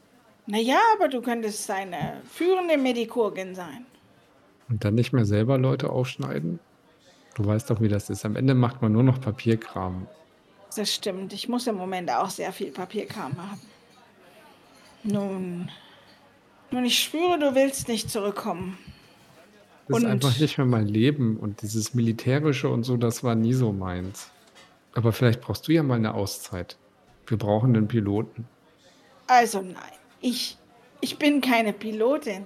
[0.52, 3.86] Naja, aber du könntest eine führende Medikurgin sein.
[4.68, 6.60] Und dann nicht mehr selber Leute aufschneiden?
[7.36, 8.26] Du weißt doch, wie das ist.
[8.26, 10.08] Am Ende macht man nur noch Papierkram.
[10.76, 11.32] Das stimmt.
[11.32, 13.62] Ich muss im Moment auch sehr viel Papierkram haben.
[15.04, 15.70] Nun.
[16.70, 18.78] Nun, ich spüre, du willst nicht zurückkommen.
[19.88, 21.38] Das ist Und- einfach nicht mehr mein Leben.
[21.38, 24.32] Und dieses Militärische und so, das war nie so meins.
[24.96, 26.76] Aber vielleicht brauchst du ja mal eine Auszeit.
[27.26, 28.46] Wir brauchen einen Piloten.
[29.28, 29.76] Also nein,
[30.22, 30.58] ich,
[31.02, 32.46] ich bin keine Pilotin.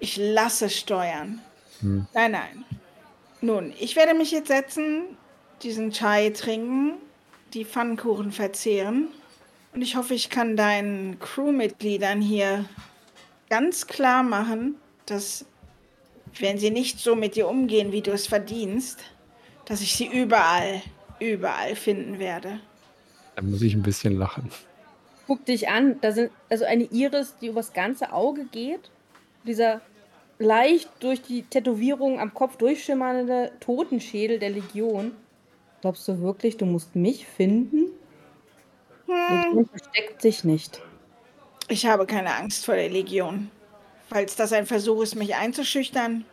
[0.00, 1.40] Ich lasse steuern.
[1.80, 2.06] Hm.
[2.14, 2.64] Nein, nein.
[3.40, 5.02] Nun, ich werde mich jetzt setzen,
[5.62, 6.94] diesen Chai trinken,
[7.54, 9.08] die Pfannkuchen verzehren.
[9.74, 12.64] Und ich hoffe, ich kann deinen Crewmitgliedern hier
[13.48, 15.44] ganz klar machen, dass
[16.38, 19.00] wenn sie nicht so mit dir umgehen, wie du es verdienst,
[19.64, 20.82] dass ich sie überall,
[21.20, 22.60] überall finden werde.
[23.36, 24.50] Da muss ich ein bisschen lachen.
[25.28, 28.90] Guck dich an, da sind also eine Iris, die übers ganze Auge geht.
[29.44, 29.82] Dieser
[30.38, 35.12] leicht durch die Tätowierung am Kopf durchschimmernde Totenschädel der Legion.
[35.82, 37.90] Glaubst du wirklich, du musst mich finden?
[39.06, 39.44] Hm.
[39.44, 40.82] Legion versteckt sich nicht.
[41.68, 43.50] Ich habe keine Angst vor der Legion.
[44.08, 46.24] Falls das ein Versuch ist, mich einzuschüchtern,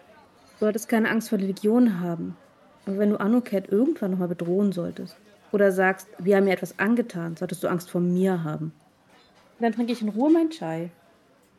[0.57, 2.37] Du solltest keine Angst vor der Legion haben.
[2.85, 5.17] Aber wenn du Anuket irgendwann nochmal bedrohen solltest
[5.51, 8.73] oder sagst, wir haben mir etwas angetan, solltest du Angst vor mir haben.
[9.59, 10.89] Dann trinke ich in Ruhe mein Chai.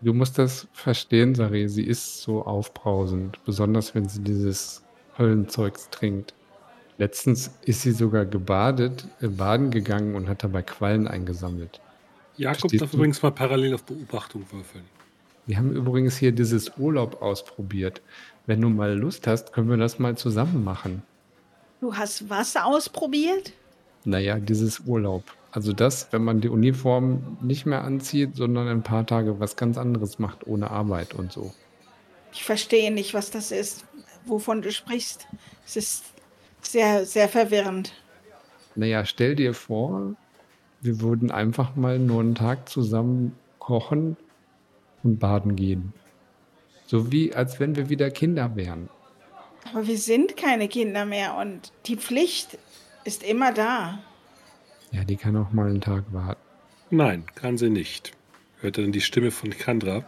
[0.03, 1.69] Du musst das verstehen, Sari.
[1.69, 4.83] Sie ist so aufbrausend, besonders wenn sie dieses
[5.17, 6.35] Höllenzeugs trinkt.
[6.99, 11.81] Letztens ist sie sogar gebadet, äh, baden gegangen und hat dabei Quallen eingesammelt.
[12.37, 12.97] Jakob Verstehst darf du?
[12.99, 14.85] übrigens mal parallel auf Beobachtung würfeln.
[15.47, 18.03] Wir haben übrigens hier dieses Urlaub ausprobiert.
[18.47, 21.03] Wenn du mal Lust hast, können wir das mal zusammen machen.
[21.81, 23.53] du hast was ausprobiert?
[24.05, 25.25] Naja, dieses Urlaub.
[25.57, 29.79] Also das, wenn man die Uniform nicht mehr anzieht, sondern ein paar Tage was ganz
[29.79, 31.51] anderes macht, ohne Arbeit und so.
[32.35, 33.87] Ich verstehe nicht, was das ist,
[34.27, 35.27] wovon du sprichst.
[35.65, 36.05] Es ist
[36.61, 37.95] sehr, sehr verwirrend.
[38.75, 40.15] Naja, stell dir vor,
[40.83, 44.19] wir würden einfach mal nur einen Tag zusammen kochen
[45.05, 45.95] und baden gehen.
[46.85, 48.91] So wie, als wenn wir wieder Kinder wären.
[49.73, 52.59] Aber wir sind keine Kinder mehr und die Pflicht
[53.05, 54.01] ist immer da.
[54.93, 56.41] Ja, die kann auch mal einen Tag warten.
[56.91, 58.12] Nein, kann sie nicht.
[58.61, 60.05] Hört ihr dann die Stimme von Kandra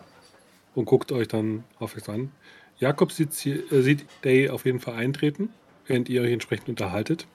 [0.74, 2.32] und guckt euch dann aufmerksam an.
[2.78, 5.50] Jakob sieht, sie, äh, sieht Day auf jeden Fall eintreten,
[5.86, 7.26] während ihr euch entsprechend unterhaltet.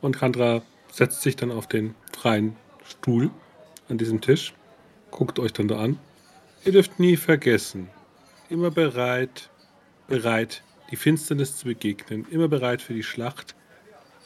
[0.00, 3.30] Und Kandra setzt sich dann auf den freien Stuhl
[3.88, 4.54] an diesem Tisch,
[5.10, 5.98] guckt euch dann da an.
[6.64, 7.88] Ihr dürft nie vergessen,
[8.50, 9.50] immer bereit,
[10.08, 13.54] bereit, die Finsternis zu begegnen, immer bereit für die Schlacht,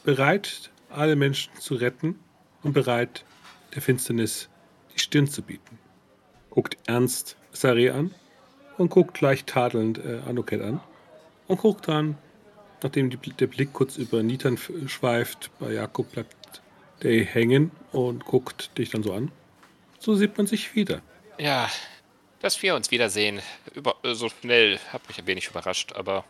[0.03, 2.19] bereit, alle Menschen zu retten
[2.63, 3.23] und bereit,
[3.75, 4.49] der Finsternis
[4.93, 5.79] die Stirn zu bieten.
[6.49, 8.13] Guckt ernst Sare an
[8.77, 10.79] und guckt leicht tadelnd äh, Anuket an
[11.47, 12.17] und guckt dann,
[12.81, 14.57] nachdem die, der Blick kurz über Nitan
[14.87, 16.61] schweift, bei Jakob bleibt
[17.01, 19.31] der hängen und guckt dich dann so an.
[19.99, 21.01] So sieht man sich wieder.
[21.37, 21.69] Ja,
[22.39, 23.41] dass wir uns wiedersehen,
[23.73, 26.25] über, äh, so schnell, hat mich ein wenig überrascht, aber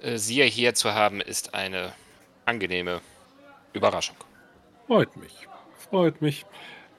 [0.00, 1.92] äh, Sie hier zu haben, ist eine
[2.44, 3.00] angenehme
[3.72, 4.16] Überraschung.
[4.86, 5.47] Freut mich.
[5.90, 6.44] Freut mich.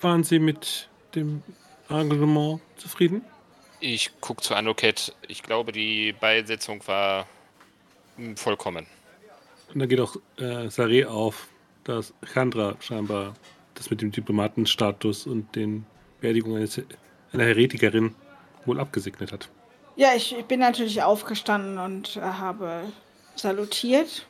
[0.01, 1.43] Waren Sie mit dem
[1.89, 3.23] Engagement zufrieden?
[3.79, 5.13] Ich gucke zu Anoket.
[5.27, 7.27] Ich glaube, die Beisetzung war
[8.35, 8.87] vollkommen.
[9.73, 11.47] Und dann geht auch äh, Sare auf,
[11.83, 13.35] dass Chandra scheinbar
[13.75, 15.85] das mit dem Diplomatenstatus und den
[16.19, 16.81] Beerdigung eines,
[17.31, 18.15] einer Heretikerin
[18.65, 19.49] wohl abgesegnet hat.
[19.95, 22.83] Ja, ich, ich bin natürlich aufgestanden und äh, habe
[23.35, 24.25] salutiert.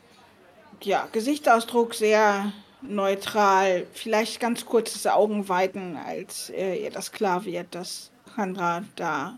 [0.84, 2.51] Ja, Gesichtsausdruck sehr
[2.82, 9.38] neutral, vielleicht ganz kurzes Augenweiten, als äh, ihr das klar wird, dass Chandra da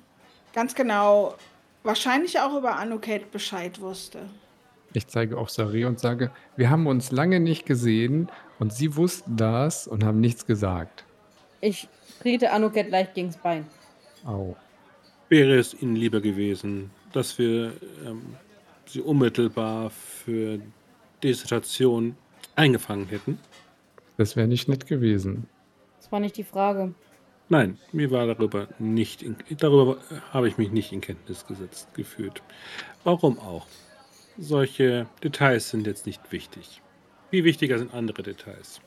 [0.53, 1.35] ganz genau,
[1.83, 4.19] wahrscheinlich auch über Anuket Bescheid wusste.
[4.93, 8.29] Ich zeige auf Sari und sage, wir haben uns lange nicht gesehen
[8.59, 11.05] und sie wussten das und haben nichts gesagt.
[11.61, 11.87] Ich
[12.21, 13.65] trete Anuket leicht gegens Bein.
[14.25, 14.55] Au.
[15.29, 17.73] Wäre es Ihnen lieber gewesen, dass wir
[18.05, 18.35] ähm,
[18.85, 20.59] Sie unmittelbar für
[21.23, 22.17] Dissertation
[22.55, 23.39] eingefangen hätten?
[24.17, 25.47] Das wäre nicht nett gewesen.
[25.97, 26.93] Das war nicht die Frage.
[27.49, 29.97] Nein, mir war darüber nicht, in, darüber
[30.31, 32.41] habe ich mich nicht in Kenntnis gesetzt gefühlt.
[33.03, 33.67] Warum auch?
[34.37, 36.81] Solche Details sind jetzt nicht wichtig.
[37.29, 38.79] Viel wichtiger sind andere Details.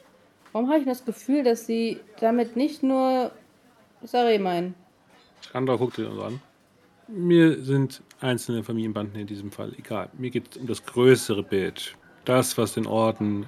[0.53, 3.33] Warum habe ich das Gefühl, dass sie damit nicht nur
[4.03, 4.75] Sare meinen?
[5.53, 6.41] Chandra guckt ihn so an.
[7.09, 10.09] Mir sind einzelne Familienbanden in diesem Fall egal.
[10.17, 11.97] Mir geht es um das größere Bild.
[12.25, 13.47] Das, was den Orden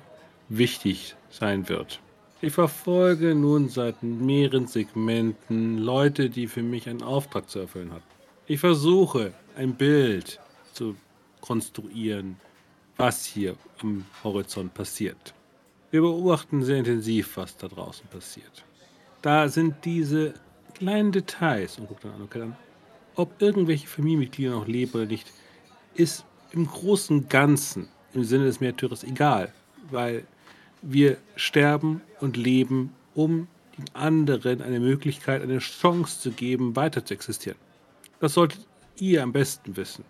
[0.48, 2.00] wichtig sein wird.
[2.42, 8.04] Ich verfolge nun seit mehreren Segmenten Leute, die für mich einen Auftrag zu erfüllen hatten.
[8.46, 10.38] Ich versuche, ein Bild
[10.72, 10.94] zu
[11.40, 12.36] konstruieren,
[12.96, 15.34] was hier am Horizont passiert.
[15.90, 18.64] Wir beobachten sehr intensiv, was da draußen passiert.
[19.22, 20.34] Da sind diese
[20.74, 22.56] kleinen Details, und guckt dann an,
[23.14, 25.32] ob irgendwelche Familienmitglieder noch leben oder nicht,
[25.94, 29.52] ist im Großen Ganzen, im Sinne des Märtyrers, egal,
[29.90, 30.24] weil
[30.82, 33.48] wir sterben und leben, um
[33.78, 37.58] den anderen eine Möglichkeit, eine Chance zu geben, weiter zu existieren.
[38.20, 38.66] Das solltet
[38.98, 40.04] ihr am besten wissen.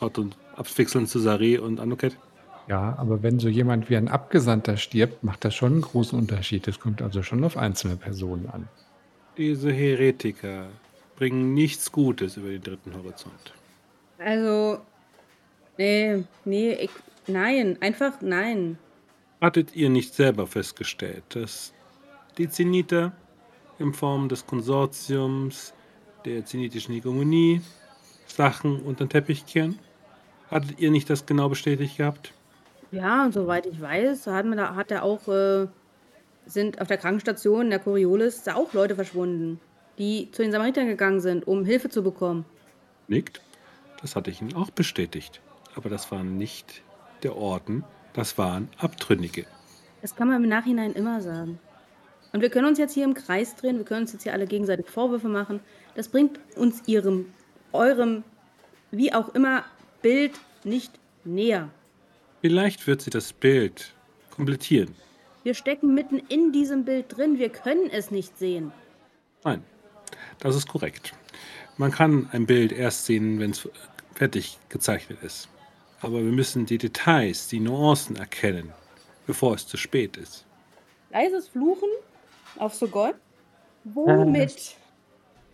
[0.00, 2.16] Und abwechselnd zu Sare und Anuket.
[2.68, 6.68] Ja, aber wenn so jemand wie ein Abgesandter stirbt, macht das schon einen großen Unterschied.
[6.68, 8.68] Es kommt also schon auf einzelne Personen an.
[9.38, 10.66] Diese Heretiker
[11.16, 13.54] bringen nichts Gutes über den dritten Horizont.
[14.18, 14.78] Also,
[15.78, 16.90] Nee, nee, ich,
[17.28, 18.78] nein, einfach nein.
[19.40, 21.72] Hattet ihr nicht selber festgestellt, dass
[22.38, 23.12] die Zeniter
[23.78, 25.72] in Form des Konsortiums,
[26.24, 27.60] der zenitischen Hegemonie,
[28.26, 29.78] Sachen unter den Teppich kehren?
[30.50, 32.32] Hattet ihr nicht das genau bestätigt gehabt?
[32.90, 35.66] Ja, und soweit ich weiß, hat, man da, hat er auch, äh,
[36.46, 39.60] sind auf der Krankenstation der Coriolis da auch Leute verschwunden,
[39.98, 42.44] die zu den Samaritern gegangen sind, um Hilfe zu bekommen.
[43.08, 43.42] Nickt.
[44.00, 45.40] Das hatte ich Ihnen auch bestätigt.
[45.74, 46.82] Aber das waren nicht
[47.22, 49.46] der Orden, das waren Abtrünnige.
[50.02, 51.58] Das kann man im Nachhinein immer sagen.
[52.32, 54.46] Und wir können uns jetzt hier im Kreis drehen, wir können uns jetzt hier alle
[54.46, 55.60] gegenseitig Vorwürfe machen.
[55.94, 57.26] Das bringt uns ihrem,
[57.72, 58.22] eurem,
[58.90, 59.64] wie auch immer,
[60.02, 60.92] Bild nicht
[61.24, 61.70] näher.
[62.40, 63.94] Vielleicht wird sie das Bild
[64.30, 64.94] komplettieren.
[65.42, 68.72] Wir stecken mitten in diesem Bild drin, wir können es nicht sehen.
[69.44, 69.62] Nein,
[70.40, 71.14] das ist korrekt.
[71.76, 73.68] Man kann ein Bild erst sehen, wenn es
[74.14, 75.48] fertig gezeichnet ist.
[76.00, 78.72] Aber wir müssen die Details, die Nuancen erkennen,
[79.26, 80.46] bevor es zu spät ist.
[81.10, 81.88] Leises Fluchen
[82.58, 83.14] auf Sogol.
[83.84, 84.76] Womit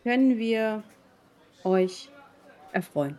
[0.02, 0.82] können wir
[1.62, 2.10] euch
[2.72, 3.18] erfreuen?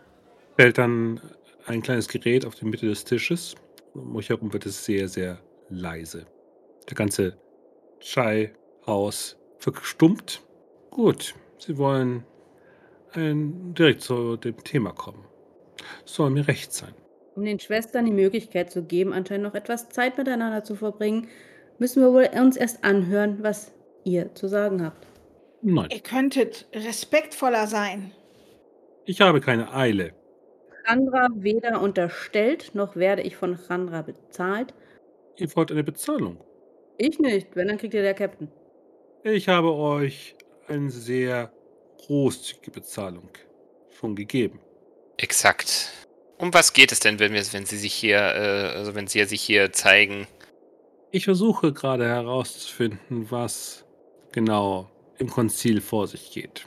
[0.54, 1.20] Stellt dann
[1.66, 3.56] ein kleines Gerät auf die Mitte des Tisches.
[3.94, 6.26] Um euch herum wird es sehr, sehr leise.
[6.88, 7.38] Der ganze
[8.00, 10.42] Chai-Haus verstummt.
[10.90, 12.24] Gut, Sie wollen
[13.12, 15.24] ein, direkt zu dem Thema kommen.
[16.04, 16.94] Soll mir recht sein.
[17.36, 21.28] Um den Schwestern die Möglichkeit zu geben, anscheinend noch etwas Zeit miteinander zu verbringen,
[21.78, 23.72] müssen wir wohl uns erst anhören, was
[24.04, 25.06] ihr zu sagen habt.
[25.62, 28.12] Nein, Ihr könntet respektvoller sein.
[29.04, 30.12] ich habe keine Eile.
[30.86, 34.72] Chandra weder unterstellt, noch werde ich von Chandra bezahlt.
[35.36, 36.38] Ihr wollt eine Bezahlung.
[36.98, 38.48] Ich nicht, wenn, dann kriegt ihr der Captain.
[39.24, 40.36] Ich habe euch
[40.68, 41.52] eine sehr
[42.06, 43.28] großzügige Bezahlung
[43.90, 44.60] schon gegeben.
[45.18, 46.05] Exakt.
[46.38, 49.24] Um was geht es denn, wenn, wir, wenn Sie sich hier, äh, also wenn Sie
[49.24, 50.26] sich hier zeigen?
[51.10, 53.84] Ich versuche gerade herauszufinden, was
[54.32, 56.66] genau im Konzil vor sich geht.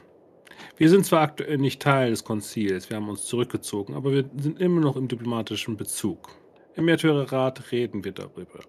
[0.77, 4.59] Wir sind zwar aktuell nicht Teil des Konzils, wir haben uns zurückgezogen, aber wir sind
[4.59, 6.29] immer noch im diplomatischen Bezug.
[6.75, 8.61] Im Märtyrerrat reden wir darüber,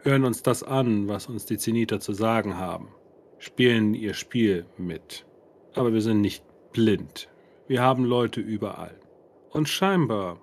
[0.00, 2.88] hören uns das an, was uns die Zeniter zu sagen haben,
[3.38, 5.24] spielen ihr Spiel mit.
[5.74, 7.28] Aber wir sind nicht blind.
[7.68, 8.98] Wir haben Leute überall.
[9.52, 10.40] Und scheinbar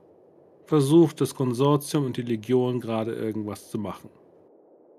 [0.66, 4.12] versucht das Konsortium und die Legion gerade irgendwas zu machen.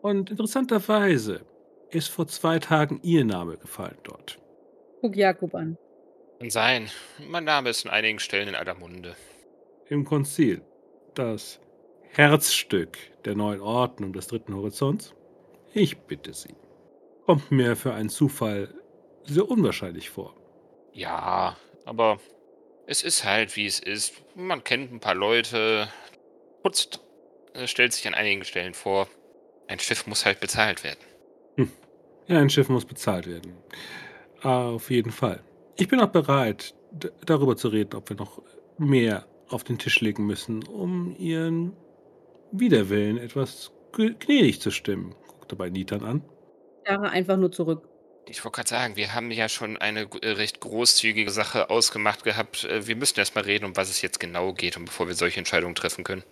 [0.03, 1.43] Und interessanterweise
[1.91, 4.39] ist vor zwei Tagen ihr Name gefallen dort.
[5.01, 5.79] Guck Jakob an.
[6.41, 6.91] Kann sein.
[7.29, 9.15] Mein Name ist an einigen Stellen in aller Munde.
[9.89, 10.63] Im Konzil.
[11.15, 11.61] Das
[12.09, 15.15] Herzstück der neuen Ordnung des dritten Horizonts.
[15.73, 16.55] Ich bitte Sie.
[17.27, 18.75] Kommt mir für einen Zufall
[19.25, 20.35] sehr unwahrscheinlich vor.
[20.93, 22.19] Ja, aber
[22.91, 24.15] es ist halt, wie es ist.
[24.35, 25.89] Man kennt ein paar Leute,
[26.65, 27.01] putzt,
[27.55, 29.07] äh, stellt sich an einigen Stellen vor.
[29.69, 30.99] Ein Schiff muss halt bezahlt werden.
[32.27, 33.55] Ja, ein Schiff muss bezahlt werden.
[34.43, 35.41] Auf jeden Fall.
[35.77, 36.75] Ich bin auch bereit,
[37.25, 38.43] darüber zu reden, ob wir noch
[38.77, 41.73] mehr auf den Tisch legen müssen, um ihren
[42.51, 45.15] Widerwillen etwas gnädig zu stimmen.
[45.29, 46.25] Guckt dabei Nitan an.
[46.87, 47.89] Jahre einfach nur zurück.
[48.29, 52.65] Ich wollte gerade sagen, wir haben ja schon eine äh, recht großzügige Sache ausgemacht gehabt.
[52.65, 55.15] Äh, Wir müssen erst mal reden, um was es jetzt genau geht und bevor wir
[55.15, 56.23] solche Entscheidungen treffen können.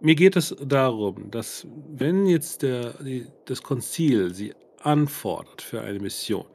[0.00, 6.00] Mir geht es darum, dass wenn jetzt der, die, das Konzil sie anfordert für eine
[6.00, 6.46] Mission,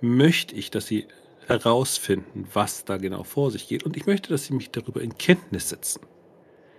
[0.00, 1.06] möchte ich, dass sie
[1.46, 3.84] herausfinden, was da genau vor sich geht.
[3.84, 6.02] Und ich möchte, dass sie mich darüber in Kenntnis setzen.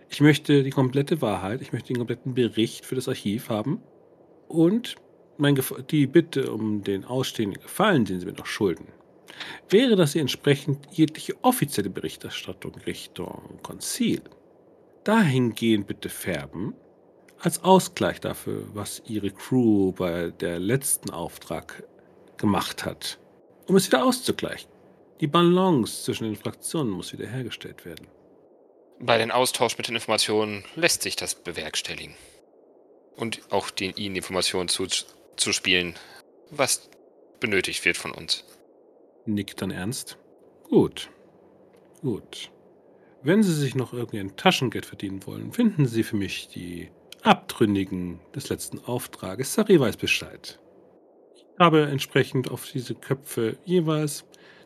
[0.10, 3.82] Ich möchte die komplette Wahrheit, ich möchte den kompletten Bericht für das Archiv haben
[4.48, 4.96] und
[5.38, 5.60] mein
[5.90, 8.88] die Bitte um den ausstehenden Gefallen, den sie mir noch schulden,
[9.70, 14.22] wäre, dass sie entsprechend jegliche offizielle Berichterstattung Richtung Konzil
[15.04, 16.74] dahingehend bitte färben,
[17.40, 21.84] als Ausgleich dafür, was ihre Crew bei der letzten Auftrag
[22.38, 23.20] gemacht hat,
[23.68, 24.70] um es wieder auszugleichen.
[25.22, 28.08] Die Balance zwischen den Fraktionen muss wiederhergestellt werden.
[29.00, 32.16] Bei den Austausch mit den Informationen lässt sich das bewerkstelligen.
[33.16, 34.86] Und auch den Ihnen Informationen zu,
[35.38, 35.96] zu spielen,
[36.50, 36.90] was
[37.40, 38.44] benötigt wird von uns.
[39.26, 40.18] Nickt dann ernst.
[40.64, 41.10] Gut.
[42.02, 42.52] Gut.
[43.24, 46.90] Wenn Sie sich noch irgendwie ein Taschengeld verdienen wollen, finden Sie für mich die
[47.24, 49.54] Abtrünnigen des letzten Auftrages.
[49.54, 50.60] Sari weiß Bescheid.
[51.36, 54.24] Ich habe entsprechend auf diese Köpfe jeweils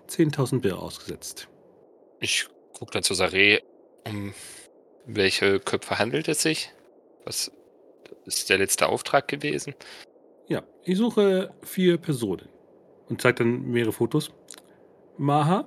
[0.10, 1.48] 10.000 Bir ausgesetzt.
[2.20, 3.62] Ich gucke dann zu Saré,
[4.06, 4.34] um
[5.06, 6.72] welche Köpfe handelt es sich?
[7.24, 7.52] Was
[8.26, 9.74] ist der letzte Auftrag gewesen?
[10.52, 12.50] Ja, ich suche vier Personen
[13.08, 14.34] und zeigt dann mehrere Fotos.
[15.18, 15.64] Maha,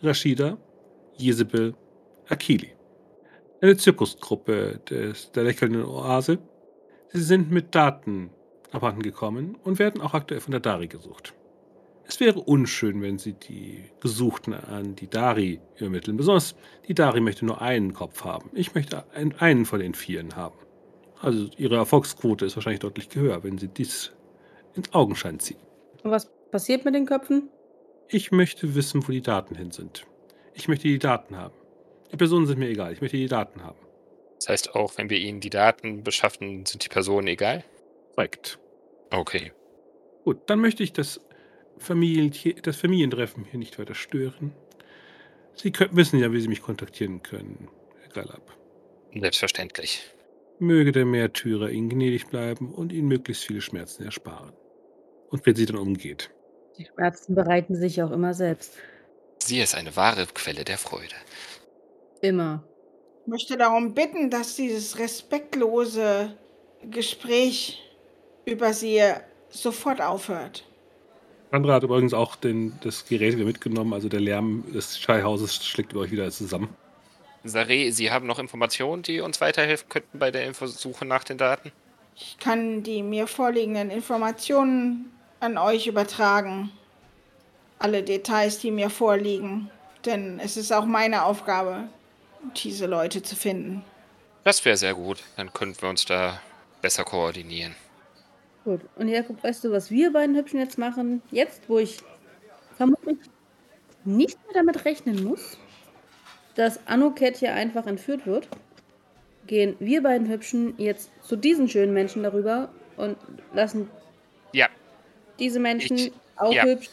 [0.00, 0.56] Rashida,
[1.18, 1.74] Jezebel,
[2.30, 2.72] Akili.
[3.60, 6.38] Eine Zirkusgruppe des, der lächelnden Oase.
[7.10, 8.30] Sie sind mit Daten
[8.70, 11.34] abhanden gekommen und werden auch aktuell von der Dari gesucht.
[12.06, 16.16] Es wäre unschön, wenn Sie die Gesuchten an die Dari übermitteln.
[16.16, 16.56] Besonders
[16.88, 18.48] die Dari möchte nur einen Kopf haben.
[18.54, 20.56] Ich möchte einen von den Vieren haben.
[21.20, 24.12] Also Ihre Erfolgsquote ist wahrscheinlich deutlich höher, wenn Sie dies
[24.74, 25.60] ins Augenschein ziehen.
[26.02, 27.48] Und was passiert mit den Köpfen?
[28.08, 30.06] Ich möchte wissen, wo die Daten hin sind.
[30.54, 31.54] Ich möchte die Daten haben.
[32.10, 32.92] Die Personen sind mir egal.
[32.92, 33.78] Ich möchte die Daten haben.
[34.36, 37.64] Das heißt auch, wenn wir Ihnen die Daten beschaffen, sind die Personen egal?
[38.14, 38.58] Korrekt.
[39.10, 39.52] Okay.
[40.24, 41.20] Gut, dann möchte ich das,
[41.78, 44.52] Familien, das Familientreffen hier nicht weiter stören.
[45.54, 47.68] Sie können, wissen ja, wie Sie mich kontaktieren können,
[48.02, 48.56] Herr Galab.
[49.14, 50.02] Selbstverständlich.
[50.58, 54.52] Möge der Märtyrer Ihnen gnädig bleiben und Ihnen möglichst viele Schmerzen ersparen.
[55.32, 56.30] Und wenn sie dann umgeht.
[56.78, 58.74] Die Schmerzen bereiten sich auch immer selbst.
[59.38, 61.14] Sie ist eine wahre Quelle der Freude.
[62.20, 62.62] Immer.
[63.22, 66.36] Ich möchte darum bitten, dass dieses respektlose
[66.90, 67.82] Gespräch
[68.44, 69.02] über sie
[69.48, 70.64] sofort aufhört.
[71.50, 75.92] Sandra hat übrigens auch den, das Gerät wieder mitgenommen, also der Lärm des Scheihauses schlägt
[75.92, 76.68] über euch wieder zusammen.
[77.44, 81.72] Sare, Sie haben noch Informationen, die uns weiterhelfen könnten bei der Suche nach den Daten?
[82.14, 85.10] Ich kann die mir vorliegenden Informationen
[85.42, 86.70] an euch übertragen.
[87.78, 89.70] Alle Details, die mir vorliegen.
[90.06, 91.88] Denn es ist auch meine Aufgabe,
[92.56, 93.84] diese Leute zu finden.
[94.44, 95.22] Das wäre sehr gut.
[95.36, 96.40] Dann könnten wir uns da
[96.80, 97.74] besser koordinieren.
[98.64, 98.80] Gut.
[98.96, 101.22] Und Jakob, weißt du, was wir beiden Hübschen jetzt machen?
[101.32, 101.98] Jetzt, wo ich
[102.76, 103.18] vermutlich
[104.04, 105.58] nicht mehr damit rechnen muss,
[106.54, 108.48] dass Anuket hier einfach entführt wird,
[109.48, 113.16] gehen wir beiden Hübschen jetzt zu diesen schönen Menschen darüber und
[113.52, 113.90] lassen
[114.52, 114.68] Ja,
[115.42, 116.62] diese Menschen Ich- auch ja.
[116.64, 116.88] hübsch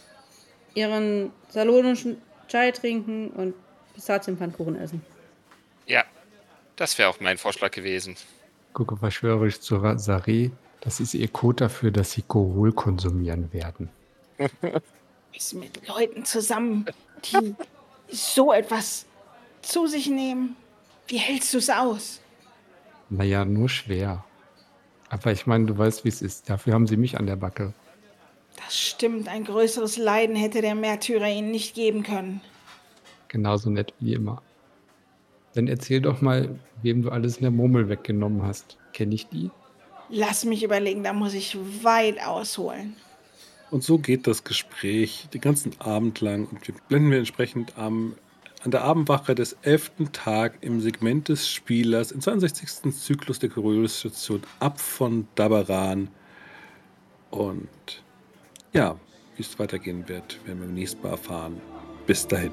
[0.74, 3.54] ihren salonischen Chai trinken und
[3.94, 5.02] Pistazienpfannkuchen essen.
[5.88, 6.04] ja.
[6.76, 8.16] Das wäre auch mein Vorschlag gewesen.
[8.72, 10.50] Gucke verschwörerisch zu Sari.
[10.80, 13.90] Das ist ihr Code dafür, dass sie Kohol konsumieren werden.
[15.34, 16.86] Ist mit Leuten zusammen,
[17.26, 17.54] die
[18.08, 19.06] so etwas
[19.62, 20.56] zu sich nehmen.
[21.08, 22.22] Wie hältst du es aus?
[23.10, 24.24] Naja, nur schwer.
[25.10, 26.50] Aber ich meine, du weißt, wie es ist.
[26.50, 27.74] Dafür haben sie mich an der Backe.
[28.70, 32.42] Stimmt, ein größeres Leiden hätte der Märtyrer ihnen nicht geben können.
[33.28, 34.42] Genauso nett wie immer.
[35.56, 38.78] Dann erzähl doch mal, wem du alles in der Murmel weggenommen hast.
[38.94, 39.50] Kenne ich die?
[40.10, 42.96] Lass mich überlegen, da muss ich weit ausholen.
[43.72, 48.16] Und so geht das Gespräch den ganzen Abend lang und wir blenden wir entsprechend am,
[48.64, 49.92] an der Abendwache des 11.
[50.12, 52.94] Tag im Segment des Spielers im 62.
[52.96, 56.10] Zyklus der Curiosity-Station ab von Dabaran.
[57.30, 57.68] Und
[58.74, 58.96] ja,
[59.36, 61.62] wie es weitergehen wird, werden wir beim nächsten Mal erfahren.
[62.06, 62.52] Bis dahin.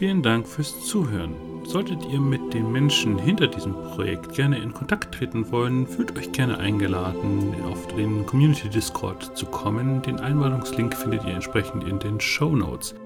[0.00, 1.49] Vielen Dank fürs Zuhören.
[1.70, 6.32] Solltet ihr mit den Menschen hinter diesem Projekt gerne in Kontakt treten wollen, fühlt euch
[6.32, 10.02] gerne eingeladen, auf den Community Discord zu kommen.
[10.02, 12.96] Den Einladungslink findet ihr entsprechend in den Show Notes.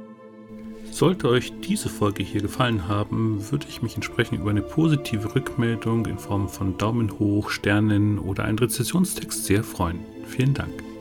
[0.91, 6.07] Sollte euch diese Folge hier gefallen haben, würde ich mich entsprechend über eine positive Rückmeldung
[6.07, 9.99] in Form von Daumen hoch, Sternen oder einen Rezessionstext sehr freuen.
[10.27, 10.94] Vielen Dank.